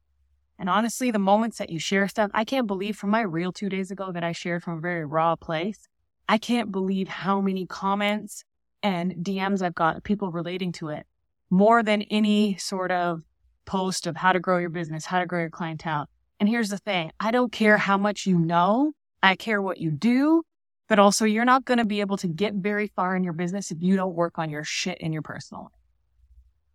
And 0.60 0.70
honestly, 0.70 1.12
the 1.12 1.20
moments 1.20 1.58
that 1.58 1.70
you 1.70 1.80
share 1.80 2.08
stuff, 2.08 2.32
I 2.34 2.46
can't 2.46 2.68
believe 2.68 2.96
from 2.96 3.10
my 3.10 3.22
reel 3.22 3.52
two 3.52 3.70
days 3.70 3.92
ago 3.92 4.12
that 4.12 4.24
I 4.24 4.32
shared 4.32 4.64
from 4.64 4.78
a 4.78 4.82
very 4.82 5.06
raw 5.06 5.36
place. 5.36 5.88
I 6.30 6.38
can't 6.38 6.72
believe 6.72 7.08
how 7.08 7.42
many 7.42 7.66
comments 7.66 8.44
and 8.82 9.14
DMs 9.16 9.62
I've 9.62 9.76
got 9.76 10.04
people 10.04 10.32
relating 10.32 10.72
to 10.74 10.90
it 10.90 11.06
more 11.50 11.84
than 11.84 12.02
any 12.04 12.58
sort 12.58 12.92
of 12.92 13.24
post 13.66 14.08
of 14.08 14.16
how 14.16 14.32
to 14.32 14.40
grow 14.40 14.58
your 14.58 14.70
business, 14.70 15.06
how 15.06 15.20
to 15.20 15.26
grow 15.26 15.42
your 15.42 15.50
clientele. 15.50 16.08
And 16.40 16.50
here's 16.50 16.70
the 16.70 16.78
thing 16.78 17.12
I 17.20 17.32
don't 17.32 17.52
care 17.52 17.78
how 17.78 17.98
much 17.98 18.26
you 18.26 18.38
know, 18.38 18.94
I 19.22 19.36
care 19.36 19.62
what 19.62 19.80
you 19.80 19.92
do 19.92 20.44
but 20.88 21.00
also, 21.00 21.26
you're 21.26 21.46
not 21.46 21.66
going 21.66 21.78
to 21.78 21.86
be 21.86 22.02
able 22.02 22.18
to 22.18 22.28
get 22.28 22.54
very 22.54 22.88
far 22.88 23.16
in 23.16 23.24
your 23.24 23.34
business 23.34 23.72
if 23.72 23.78
you 23.82 23.96
don't 23.96 24.16
work 24.16 24.38
on 24.38 24.50
your 24.50 24.64
shit 24.64 24.98
in 25.00 25.14
your 25.14 25.22
personal 25.22 25.64
life. 25.64 25.72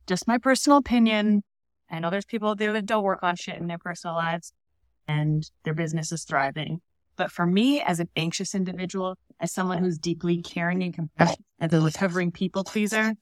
Just 0.06 0.26
my 0.26 0.38
personal 0.38 0.78
opinion. 0.78 1.42
I 1.90 1.98
know 1.98 2.10
there's 2.10 2.24
people 2.24 2.50
out 2.50 2.58
there 2.58 2.72
that 2.72 2.86
don't 2.86 3.02
work 3.02 3.22
on 3.22 3.36
shit 3.36 3.56
in 3.56 3.66
their 3.66 3.78
personal 3.78 4.16
lives 4.16 4.52
and 5.06 5.48
their 5.64 5.74
business 5.74 6.12
is 6.12 6.24
thriving. 6.24 6.80
But 7.16 7.32
for 7.32 7.46
me, 7.46 7.80
as 7.80 7.98
an 7.98 8.08
anxious 8.16 8.54
individual, 8.54 9.16
as 9.40 9.52
someone 9.52 9.78
who's 9.78 9.98
deeply 9.98 10.40
caring 10.40 10.82
and 10.82 10.94
compassionate, 10.94 11.44
as 11.60 11.72
a 11.72 11.80
recovering 11.80 12.30
people 12.30 12.62
pleaser, 12.64 13.14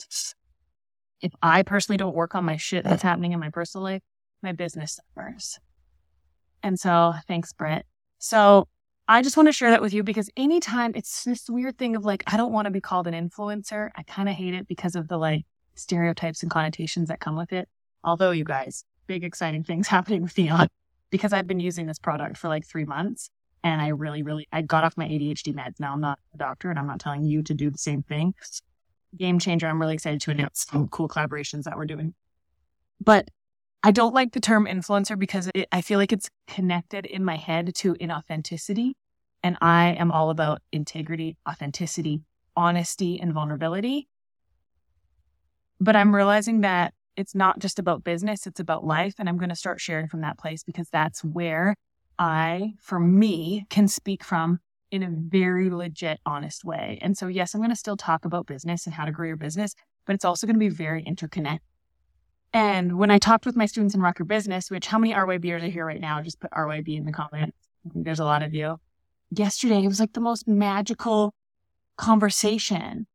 if 1.21 1.33
I 1.43 1.63
personally 1.63 1.97
don't 1.97 2.15
work 2.15 2.35
on 2.35 2.45
my 2.45 2.57
shit 2.57 2.85
that's 2.85 3.03
happening 3.03 3.33
in 3.33 3.41
my 3.41 3.51
personal 3.51 3.85
life, 3.85 4.03
my 4.43 4.53
business 4.53 4.99
suffers. 5.17 5.59
And 6.63 6.79
so, 6.79 7.15
thanks, 7.27 7.53
Britt. 7.53 7.87
So, 8.19 8.69
I 9.09 9.23
just 9.23 9.37
want 9.37 9.49
to 9.49 9.53
share 9.53 9.71
that 9.71 9.81
with 9.81 9.95
you 9.95 10.03
because 10.03 10.31
anytime 10.37 10.93
it's 10.97 11.25
this 11.25 11.49
weird 11.49 11.79
thing 11.79 11.95
of 11.95 12.05
like, 12.05 12.25
I 12.27 12.37
don't 12.37 12.53
want 12.53 12.67
to 12.67 12.73
be 12.73 12.81
called 12.81 13.07
an 13.07 13.15
influencer. 13.15 13.91
I 13.97 14.03
kind 14.03 14.29
of 14.29 14.35
hate 14.35 14.55
it 14.55 14.67
because 14.67 14.97
of 14.97 15.07
the 15.07 15.17
like 15.17 15.45
stereotypes 15.77 16.43
and 16.43 16.51
connotations 16.51 17.09
that 17.09 17.21
come 17.21 17.37
with 17.37 17.53
it. 17.53 17.69
Although, 18.03 18.33
you 18.33 18.43
guys, 18.43 18.85
big 19.07 19.23
exciting 19.23 19.63
things 19.63 19.87
happening 19.97 20.23
with 20.23 20.37
Neon 20.37 20.69
because 21.11 21.33
I've 21.33 21.47
been 21.47 21.61
using 21.61 21.87
this 21.87 22.01
product 22.01 22.37
for 22.37 22.49
like 22.49 22.67
three 22.67 22.85
months 22.85 23.31
and 23.63 23.81
I 23.81 23.89
really, 23.89 24.23
really, 24.23 24.49
I 24.53 24.63
got 24.63 24.83
off 24.83 24.97
my 24.97 25.07
ADHD 25.07 25.55
meds. 25.55 25.79
Now 25.79 25.93
I'm 25.93 26.01
not 26.01 26.19
a 26.35 26.39
doctor 26.39 26.71
and 26.71 26.79
I'm 26.79 26.87
not 26.87 27.01
telling 27.01 27.25
you 27.25 27.43
to 27.45 27.55
do 27.55 27.71
the 27.71 27.79
same 27.79 28.03
thing. 28.03 28.35
Game 29.17 29.39
changer. 29.39 29.69
I'm 29.69 29.81
really 29.81 29.95
excited 29.95 30.21
to 30.23 30.31
announce 30.33 30.67
some 30.69 30.89
cool 30.89 31.09
collaborations 31.09 31.63
that 31.65 31.77
we're 31.77 31.87
doing. 31.87 32.15
But 33.01 33.29
I 33.87 33.93
don't 33.93 34.15
like 34.15 34.33
the 34.33 34.41
term 34.41 34.67
influencer 34.67 35.17
because 35.17 35.49
it, 35.55 35.69
I 35.71 35.81
feel 35.81 36.01
like 36.01 36.13
it's 36.13 36.29
connected 36.49 37.07
in 37.07 37.25
my 37.25 37.37
head 37.37 37.73
to 37.77 37.95
inauthenticity. 37.95 38.95
And 39.45 39.57
I 39.61 39.91
am 39.91 40.11
all 40.11 40.31
about 40.31 40.61
integrity, 40.73 41.37
authenticity, 41.49 42.23
honesty, 42.57 43.21
and 43.21 43.33
vulnerability. 43.33 44.09
But 45.79 45.95
I'm 45.95 46.13
realizing 46.13 46.63
that 46.63 46.95
it's 47.17 47.33
not 47.33 47.61
just 47.61 47.79
about 47.79 48.03
business, 48.03 48.45
it's 48.45 48.59
about 48.59 48.85
life. 48.85 49.15
And 49.21 49.29
I'm 49.29 49.39
going 49.39 49.51
to 49.51 49.55
start 49.55 49.81
sharing 49.81 50.09
from 50.09 50.23
that 50.23 50.37
place 50.37 50.65
because 50.65 50.89
that's 50.91 51.23
where 51.23 51.77
I, 52.19 52.73
for 52.81 52.99
me, 52.99 53.67
can 53.71 53.87
speak 53.87 54.25
from 54.25 54.59
in 54.91 55.05
a 55.05 55.11
very 55.13 55.71
legit, 55.71 56.19
honest 56.27 56.65
way. 56.65 56.99
And 57.03 57.17
so, 57.17 57.29
yes, 57.29 57.55
I'm 57.55 57.61
going 57.61 57.71
to 57.71 57.77
still 57.77 57.97
talk 57.97 58.25
about 58.25 58.49
business 58.49 58.85
and 58.85 58.97
how 58.97 59.05
to 59.05 59.13
grow 59.13 59.29
your 59.29 59.37
business, 59.37 59.77
but 60.07 60.17
it's 60.17 60.25
also 60.25 60.45
going 60.45 60.57
to 60.57 60.59
be 60.59 60.71
very 60.71 61.05
interconnected. 61.05 61.76
And 62.53 62.99
when 62.99 63.11
I 63.11 63.19
talked 63.19 63.47
with 63.47 63.57
my 63.57 63.67
students 63.67 63.95
in 63.95 64.01
Rock 64.01 64.19
Your 64.19 64.27
Business, 64.27 64.71
which 64.71 64.87
how 64.87 64.99
many 64.99 65.13
RYBers 65.13 65.63
are 65.63 65.69
here 65.69 65.87
right 65.87 66.01
now? 66.01 66.23
Just 66.23 66.41
put 66.41 66.51
RYB 66.53 66.97
in 66.97 67.05
the 67.05 67.13
comments. 67.13 67.57
there's 67.85 68.21
a 68.21 68.25
lot 68.25 68.43
of 68.43 68.55
you. 68.55 68.79
Yesterday, 69.31 69.83
it 69.83 69.89
was 69.89 70.01
like 70.01 70.13
the 70.13 70.21
most 70.21 70.47
magical 70.47 71.35
conversation 71.97 73.07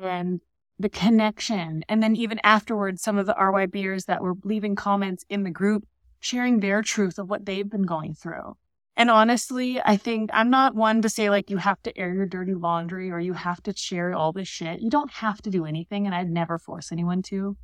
and 0.00 0.40
the 0.78 0.88
connection. 0.88 1.84
And 1.88 2.02
then 2.02 2.16
even 2.16 2.40
afterwards, 2.42 3.02
some 3.02 3.18
of 3.18 3.26
the 3.26 3.34
RYBers 3.34 4.06
that 4.06 4.22
were 4.22 4.34
leaving 4.44 4.74
comments 4.74 5.24
in 5.28 5.44
the 5.44 5.50
group, 5.50 5.86
sharing 6.20 6.60
their 6.60 6.82
truth 6.82 7.18
of 7.18 7.28
what 7.28 7.46
they've 7.46 7.68
been 7.68 7.82
going 7.82 8.14
through. 8.14 8.56
And 8.96 9.10
honestly, 9.10 9.80
I 9.84 9.96
think 9.96 10.30
I'm 10.32 10.50
not 10.50 10.74
one 10.74 11.02
to 11.02 11.08
say 11.08 11.28
like 11.28 11.50
you 11.50 11.56
have 11.56 11.82
to 11.82 11.98
air 11.98 12.14
your 12.14 12.26
dirty 12.26 12.54
laundry 12.54 13.10
or 13.10 13.18
you 13.18 13.32
have 13.32 13.62
to 13.64 13.76
share 13.76 14.14
all 14.14 14.32
this 14.32 14.46
shit. 14.46 14.80
You 14.80 14.90
don't 14.90 15.10
have 15.10 15.42
to 15.42 15.50
do 15.50 15.64
anything, 15.64 16.06
and 16.06 16.14
I'd 16.14 16.30
never 16.30 16.58
force 16.58 16.92
anyone 16.92 17.22
to. 17.22 17.56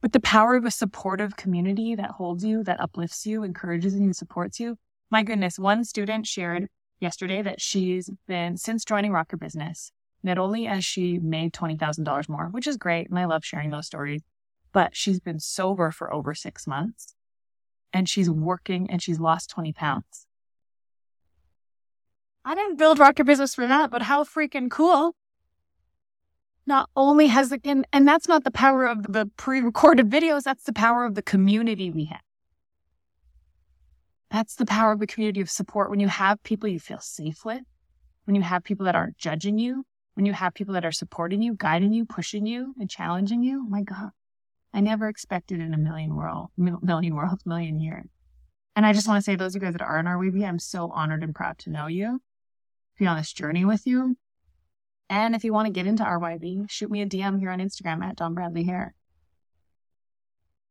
But 0.00 0.12
the 0.12 0.20
power 0.20 0.56
of 0.56 0.64
a 0.64 0.70
supportive 0.70 1.36
community 1.36 1.94
that 1.94 2.12
holds 2.12 2.44
you, 2.44 2.64
that 2.64 2.80
uplifts 2.80 3.26
you, 3.26 3.42
encourages 3.42 3.94
you, 3.94 4.02
and 4.02 4.16
supports 4.16 4.58
you. 4.58 4.78
My 5.10 5.22
goodness, 5.22 5.58
one 5.58 5.84
student 5.84 6.26
shared 6.26 6.68
yesterday 7.00 7.42
that 7.42 7.60
she's 7.60 8.10
been 8.26 8.56
since 8.56 8.84
joining 8.84 9.12
Rock 9.12 9.32
Your 9.32 9.38
Business. 9.38 9.92
Not 10.22 10.38
only 10.38 10.64
has 10.64 10.84
she 10.84 11.18
made 11.18 11.52
$20,000 11.52 12.28
more, 12.28 12.46
which 12.46 12.66
is 12.66 12.76
great, 12.76 13.08
and 13.08 13.18
I 13.18 13.24
love 13.24 13.44
sharing 13.44 13.70
those 13.70 13.86
stories, 13.86 14.22
but 14.72 14.96
she's 14.96 15.20
been 15.20 15.40
sober 15.40 15.90
for 15.90 16.12
over 16.12 16.34
six 16.34 16.66
months 16.66 17.14
and 17.92 18.08
she's 18.08 18.30
working 18.30 18.90
and 18.90 19.02
she's 19.02 19.18
lost 19.18 19.50
20 19.50 19.72
pounds. 19.72 20.26
I 22.44 22.54
didn't 22.54 22.76
build 22.76 22.98
Rock 22.98 23.18
Your 23.18 23.24
Business 23.24 23.54
for 23.54 23.66
that, 23.66 23.90
but 23.90 24.02
how 24.02 24.24
freaking 24.24 24.70
cool. 24.70 25.14
Not 26.70 26.88
only 26.94 27.26
has 27.26 27.48
the, 27.48 27.60
and, 27.64 27.84
and 27.92 28.06
that's 28.06 28.28
not 28.28 28.44
the 28.44 28.50
power 28.52 28.86
of 28.86 29.12
the 29.12 29.28
pre 29.36 29.60
recorded 29.60 30.08
videos, 30.08 30.44
that's 30.44 30.62
the 30.62 30.72
power 30.72 31.04
of 31.04 31.16
the 31.16 31.20
community 31.20 31.90
we 31.90 32.04
have. 32.04 32.20
That's 34.30 34.54
the 34.54 34.66
power 34.66 34.92
of 34.92 35.00
the 35.00 35.08
community 35.08 35.40
of 35.40 35.50
support 35.50 35.90
when 35.90 35.98
you 35.98 36.06
have 36.06 36.40
people 36.44 36.68
you 36.68 36.78
feel 36.78 37.00
safe 37.00 37.44
with, 37.44 37.62
when 38.24 38.36
you 38.36 38.42
have 38.42 38.62
people 38.62 38.86
that 38.86 38.94
aren't 38.94 39.18
judging 39.18 39.58
you, 39.58 39.84
when 40.14 40.26
you 40.26 40.32
have 40.32 40.54
people 40.54 40.74
that 40.74 40.84
are 40.84 40.92
supporting 40.92 41.42
you, 41.42 41.56
guiding 41.56 41.92
you, 41.92 42.04
pushing 42.04 42.46
you, 42.46 42.72
and 42.78 42.88
challenging 42.88 43.42
you. 43.42 43.64
Oh 43.66 43.68
my 43.68 43.82
God, 43.82 44.10
I 44.72 44.80
never 44.80 45.08
expected 45.08 45.58
in 45.58 45.74
a 45.74 45.76
million 45.76 46.14
world, 46.14 46.50
million 46.56 47.16
worlds, 47.16 47.44
million 47.44 47.80
years. 47.80 48.06
And 48.76 48.86
I 48.86 48.92
just 48.92 49.08
want 49.08 49.18
to 49.18 49.24
say, 49.24 49.34
those 49.34 49.56
of 49.56 49.60
you 49.60 49.66
guys 49.66 49.72
that 49.72 49.82
are 49.82 49.98
in 49.98 50.06
our 50.06 50.18
RYB, 50.18 50.46
I'm 50.46 50.60
so 50.60 50.92
honored 50.92 51.24
and 51.24 51.34
proud 51.34 51.58
to 51.58 51.70
know 51.70 51.88
you 51.88 52.22
be 52.96 53.08
on 53.08 53.16
this 53.16 53.32
journey 53.32 53.64
with 53.64 53.88
you. 53.88 54.16
And 55.10 55.34
if 55.34 55.42
you 55.42 55.52
want 55.52 55.66
to 55.66 55.72
get 55.72 55.88
into 55.88 56.04
RYB, 56.04 56.70
shoot 56.70 56.88
me 56.88 57.02
a 57.02 57.06
DM 57.06 57.40
here 57.40 57.50
on 57.50 57.58
Instagram 57.58 58.00
at 58.04 58.14
Dawn 58.14 58.32
Bradley 58.32 58.62
Hair. 58.62 58.94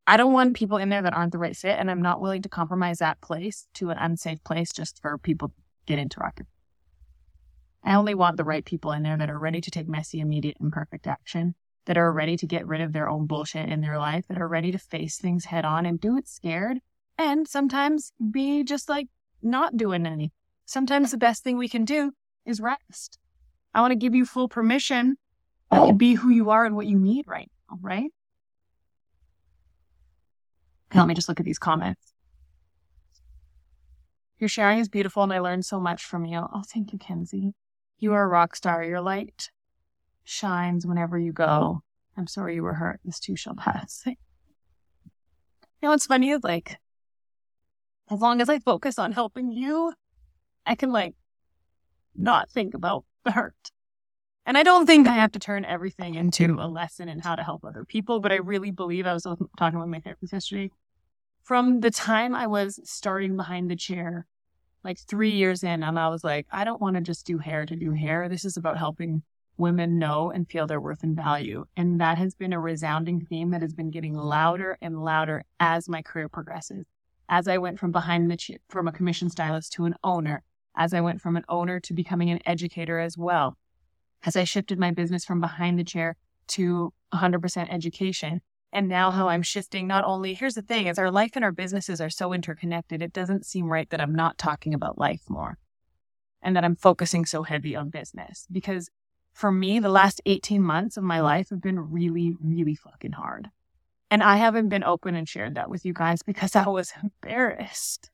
I 0.07 0.15
don't 0.15 0.31
want 0.31 0.55
people 0.55 0.77
in 0.77 0.87
there 0.87 1.01
that 1.01 1.13
aren't 1.13 1.33
the 1.33 1.37
right 1.37 1.55
fit, 1.55 1.77
and 1.77 1.91
I'm 1.91 2.01
not 2.01 2.21
willing 2.21 2.41
to 2.43 2.49
compromise 2.49 2.99
that 2.99 3.19
place 3.19 3.67
to 3.75 3.89
an 3.89 3.97
unsafe 3.97 4.41
place 4.45 4.71
just 4.71 5.01
for 5.01 5.17
people 5.17 5.49
to 5.49 5.53
get 5.85 5.99
into 5.99 6.21
rocket. 6.21 6.47
I 7.83 7.95
only 7.95 8.15
want 8.15 8.37
the 8.37 8.45
right 8.45 8.63
people 8.63 8.93
in 8.93 9.03
there 9.03 9.17
that 9.17 9.29
are 9.29 9.37
ready 9.37 9.59
to 9.59 9.69
take 9.69 9.89
messy, 9.89 10.21
immediate, 10.21 10.57
and 10.61 10.71
perfect 10.71 11.05
action, 11.05 11.53
that 11.83 11.97
are 11.97 12.11
ready 12.11 12.37
to 12.37 12.47
get 12.47 12.65
rid 12.65 12.79
of 12.79 12.93
their 12.93 13.09
own 13.09 13.27
bullshit 13.27 13.67
in 13.67 13.81
their 13.81 13.99
life, 13.99 14.25
that 14.29 14.41
are 14.41 14.47
ready 14.47 14.71
to 14.71 14.79
face 14.79 15.17
things 15.17 15.45
head 15.45 15.65
on 15.65 15.85
and 15.85 15.99
do 15.99 16.17
it 16.17 16.29
scared, 16.29 16.79
and 17.17 17.45
sometimes 17.45 18.13
be 18.31 18.63
just 18.63 18.87
like 18.87 19.09
not 19.41 19.75
doing 19.75 20.05
anything. 20.05 20.31
Sometimes 20.65 21.11
the 21.11 21.17
best 21.17 21.43
thing 21.43 21.57
we 21.57 21.67
can 21.67 21.83
do 21.83 22.13
is 22.45 22.61
rest. 22.61 23.19
I 23.73 23.81
want 23.81 23.91
to 23.91 23.97
give 23.97 24.15
you 24.15 24.25
full 24.25 24.49
permission 24.49 25.17
to 25.71 25.79
oh. 25.79 25.91
be 25.93 26.15
who 26.15 26.29
you 26.29 26.49
are 26.49 26.65
and 26.65 26.75
what 26.75 26.87
you 26.87 26.97
need 26.97 27.25
right 27.27 27.49
now, 27.69 27.77
right? 27.81 28.11
let 30.95 31.07
me 31.07 31.13
just 31.13 31.29
look 31.29 31.39
at 31.39 31.45
these 31.45 31.59
comments. 31.59 32.13
Your 34.39 34.47
sharing 34.47 34.79
is 34.79 34.89
beautiful 34.89 35.21
and 35.21 35.31
I 35.31 35.39
learned 35.39 35.65
so 35.65 35.79
much 35.79 36.03
from 36.03 36.25
you. 36.25 36.39
Oh, 36.39 36.63
thank 36.65 36.93
you, 36.93 36.97
Kenzie. 36.97 37.53
You 37.99 38.13
are 38.13 38.23
a 38.23 38.27
rock 38.27 38.55
star. 38.55 38.83
Your 38.83 39.01
light 39.01 39.51
shines 40.23 40.87
whenever 40.87 41.17
you 41.17 41.33
go. 41.33 41.83
I'm 42.17 42.27
sorry 42.27 42.55
you 42.55 42.63
were 42.63 42.73
hurt. 42.73 43.01
This 43.03 43.19
too 43.19 43.35
shall 43.35 43.55
pass. 43.55 44.03
you 44.05 44.15
know 45.83 45.89
what's 45.89 46.05
funny 46.05 46.31
is 46.31 46.43
like, 46.43 46.79
as 48.09 48.19
long 48.19 48.41
as 48.41 48.49
I 48.49 48.59
focus 48.59 48.97
on 48.97 49.11
helping 49.11 49.51
you, 49.51 49.93
I 50.65 50.75
can 50.75 50.91
like 50.91 51.15
not 52.15 52.49
think 52.49 52.73
about 52.73 53.05
hurt. 53.25 53.71
And 54.45 54.57
I 54.57 54.63
don't 54.63 54.85
think 54.85 55.07
I 55.07 55.13
have 55.13 55.33
to 55.33 55.39
turn 55.39 55.63
everything 55.65 56.15
into 56.15 56.57
a 56.59 56.67
lesson 56.67 57.07
in 57.07 57.19
how 57.19 57.35
to 57.35 57.43
help 57.43 57.63
other 57.63 57.85
people, 57.85 58.19
but 58.19 58.31
I 58.31 58.37
really 58.37 58.71
believe 58.71 59.05
I 59.05 59.13
was 59.13 59.27
talking 59.57 59.79
with 59.79 59.89
my 59.89 59.99
therapist 59.99 60.33
yesterday. 60.33 60.71
From 61.43 61.81
the 61.81 61.91
time 61.91 62.33
I 62.33 62.47
was 62.47 62.79
starting 62.83 63.35
behind 63.35 63.69
the 63.69 63.75
chair, 63.75 64.25
like 64.83 64.97
three 64.97 65.31
years 65.31 65.63
in, 65.63 65.83
and 65.83 65.99
I 65.99 66.07
was 66.09 66.23
like, 66.23 66.47
I 66.51 66.63
don't 66.63 66.81
want 66.81 66.95
to 66.95 67.01
just 67.01 67.25
do 67.25 67.37
hair 67.37 67.65
to 67.65 67.75
do 67.75 67.91
hair. 67.91 68.29
This 68.29 68.45
is 68.45 68.57
about 68.57 68.77
helping 68.77 69.23
women 69.57 69.99
know 69.99 70.31
and 70.31 70.49
feel 70.49 70.65
their 70.65 70.79
worth 70.79 71.03
and 71.03 71.15
value. 71.15 71.65
And 71.75 71.99
that 72.01 72.17
has 72.17 72.33
been 72.33 72.53
a 72.53 72.59
resounding 72.59 73.25
theme 73.25 73.51
that 73.51 73.61
has 73.61 73.73
been 73.73 73.91
getting 73.91 74.15
louder 74.15 74.77
and 74.81 75.03
louder 75.03 75.43
as 75.59 75.89
my 75.89 76.01
career 76.01 76.29
progresses. 76.29 76.85
As 77.27 77.47
I 77.47 77.57
went 77.57 77.77
from 77.77 77.91
behind 77.91 78.31
the 78.31 78.37
chair, 78.37 78.57
from 78.69 78.87
a 78.87 78.91
commission 78.91 79.29
stylist 79.29 79.73
to 79.73 79.85
an 79.85 79.95
owner, 80.03 80.43
as 80.75 80.93
I 80.93 81.01
went 81.01 81.21
from 81.21 81.35
an 81.35 81.45
owner 81.49 81.79
to 81.81 81.93
becoming 81.93 82.29
an 82.29 82.39
educator 82.45 82.99
as 82.99 83.17
well, 83.17 83.57
as 84.23 84.35
I 84.35 84.43
shifted 84.43 84.79
my 84.79 84.91
business 84.91 85.25
from 85.25 85.41
behind 85.41 85.77
the 85.77 85.83
chair 85.83 86.15
to 86.49 86.93
100% 87.13 87.67
education. 87.69 88.41
And 88.71 88.87
now 88.87 89.11
how 89.11 89.29
I'm 89.29 89.41
shifting 89.41 89.87
not 89.87 90.05
only, 90.05 90.33
here's 90.33 90.53
the 90.53 90.61
thing, 90.61 90.87
is 90.87 90.99
our 90.99 91.09
life 91.09 91.31
and 91.35 91.43
our 91.43 91.51
businesses 91.51 91.99
are 91.99 92.09
so 92.09 92.33
interconnected. 92.33 93.01
It 93.01 93.13
doesn't 93.13 93.45
seem 93.45 93.65
right 93.65 93.89
that 93.89 94.01
I'm 94.01 94.13
not 94.13 94.37
talking 94.37 94.73
about 94.73 94.99
life 94.99 95.23
more 95.27 95.57
and 96.41 96.55
that 96.55 96.63
I'm 96.63 96.75
focusing 96.75 97.25
so 97.25 97.43
heavy 97.43 97.75
on 97.75 97.89
business 97.89 98.45
because 98.51 98.89
for 99.33 99.51
me, 99.51 99.79
the 99.79 99.89
last 99.89 100.21
18 100.25 100.61
months 100.61 100.97
of 100.97 101.03
my 101.03 101.21
life 101.21 101.49
have 101.49 101.61
been 101.61 101.79
really, 101.79 102.35
really 102.41 102.75
fucking 102.75 103.13
hard. 103.13 103.49
And 104.11 104.23
I 104.23 104.37
haven't 104.37 104.69
been 104.69 104.83
open 104.83 105.15
and 105.15 105.29
shared 105.29 105.55
that 105.55 105.69
with 105.69 105.85
you 105.85 105.93
guys 105.93 106.23
because 106.23 106.55
I 106.55 106.67
was 106.67 106.93
embarrassed. 107.01 108.09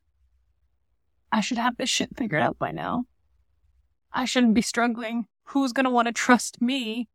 I 1.32 1.40
should 1.40 1.58
have 1.58 1.76
this 1.76 1.90
shit 1.90 2.16
figured 2.16 2.42
out 2.42 2.58
by 2.58 2.70
now. 2.70 3.04
I 4.12 4.24
shouldn't 4.24 4.54
be 4.54 4.62
struggling. 4.62 5.26
Who's 5.50 5.72
going 5.72 5.84
to 5.84 5.90
want 5.90 6.06
to 6.06 6.12
trust 6.12 6.60
me 6.62 7.08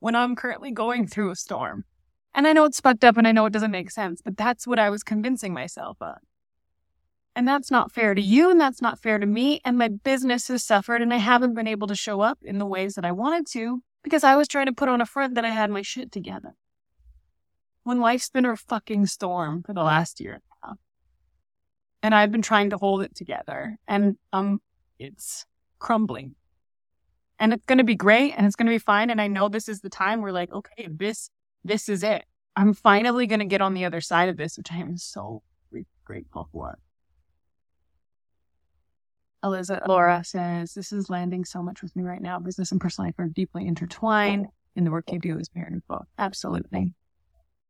when 0.00 0.14
I'm 0.14 0.36
currently 0.36 0.70
going 0.70 1.06
through 1.06 1.30
a 1.30 1.36
storm? 1.36 1.84
And 2.34 2.46
I 2.46 2.52
know 2.52 2.64
it's 2.64 2.80
fucked 2.80 3.04
up 3.04 3.16
and 3.16 3.26
I 3.26 3.32
know 3.32 3.46
it 3.46 3.52
doesn't 3.52 3.70
make 3.70 3.90
sense, 3.90 4.20
but 4.22 4.36
that's 4.36 4.66
what 4.66 4.78
I 4.78 4.90
was 4.90 5.02
convincing 5.02 5.52
myself 5.52 5.96
of. 6.00 6.16
And 7.34 7.48
that's 7.48 7.70
not 7.70 7.92
fair 7.92 8.14
to 8.14 8.20
you 8.20 8.50
and 8.50 8.60
that's 8.60 8.82
not 8.82 8.98
fair 8.98 9.18
to 9.18 9.26
me. 9.26 9.60
And 9.64 9.78
my 9.78 9.88
business 9.88 10.48
has 10.48 10.62
suffered 10.62 11.02
and 11.02 11.12
I 11.12 11.18
haven't 11.18 11.54
been 11.54 11.66
able 11.66 11.86
to 11.86 11.94
show 11.94 12.20
up 12.20 12.38
in 12.42 12.58
the 12.58 12.66
ways 12.66 12.94
that 12.94 13.04
I 13.04 13.12
wanted 13.12 13.46
to 13.52 13.82
because 14.02 14.24
I 14.24 14.36
was 14.36 14.48
trying 14.48 14.66
to 14.66 14.72
put 14.72 14.88
on 14.88 15.00
a 15.00 15.06
front 15.06 15.34
that 15.34 15.44
I 15.44 15.50
had 15.50 15.70
my 15.70 15.82
shit 15.82 16.12
together. 16.12 16.54
When 17.84 18.00
life's 18.00 18.30
been 18.30 18.44
a 18.44 18.56
fucking 18.56 19.06
storm 19.06 19.62
for 19.62 19.72
the 19.72 19.82
last 19.82 20.20
year 20.20 20.40
and 22.02 22.14
I've 22.14 22.32
been 22.32 22.42
trying 22.42 22.70
to 22.70 22.78
hold 22.78 23.02
it 23.02 23.14
together 23.14 23.78
and 23.86 24.16
um 24.32 24.60
it's 24.98 25.46
crumbling. 25.78 26.34
And 27.38 27.52
it's 27.52 27.66
going 27.66 27.78
to 27.78 27.84
be 27.84 27.96
great 27.96 28.34
and 28.36 28.46
it's 28.46 28.54
going 28.54 28.66
to 28.66 28.72
be 28.72 28.78
fine 28.78 29.10
and 29.10 29.20
I 29.20 29.26
know 29.26 29.48
this 29.48 29.68
is 29.68 29.80
the 29.80 29.90
time 29.90 30.20
we're 30.20 30.32
like 30.32 30.52
okay 30.52 30.88
this 30.90 31.30
this 31.64 31.88
is 31.88 32.02
it. 32.02 32.24
I'm 32.54 32.74
finally 32.74 33.26
going 33.26 33.40
to 33.40 33.46
get 33.46 33.62
on 33.62 33.74
the 33.74 33.84
other 33.84 34.00
side 34.00 34.28
of 34.28 34.36
this 34.36 34.56
which 34.56 34.70
I 34.72 34.76
am 34.76 34.96
so 34.96 35.42
grateful 36.04 36.48
for. 36.52 36.78
Eliza 39.44 39.82
Laura 39.88 40.22
says, 40.24 40.74
This 40.74 40.92
is 40.92 41.10
landing 41.10 41.44
so 41.44 41.62
much 41.62 41.82
with 41.82 41.94
me 41.96 42.04
right 42.04 42.22
now. 42.22 42.38
Business 42.38 42.70
and 42.70 42.80
personal 42.80 43.08
life 43.08 43.18
are 43.18 43.26
deeply 43.26 43.66
intertwined, 43.66 44.46
and 44.76 44.86
the 44.86 44.90
work 44.90 45.10
you 45.10 45.18
do 45.18 45.38
is 45.38 45.48
parent 45.48 45.82
both. 45.88 46.06
Absolutely. 46.18 46.94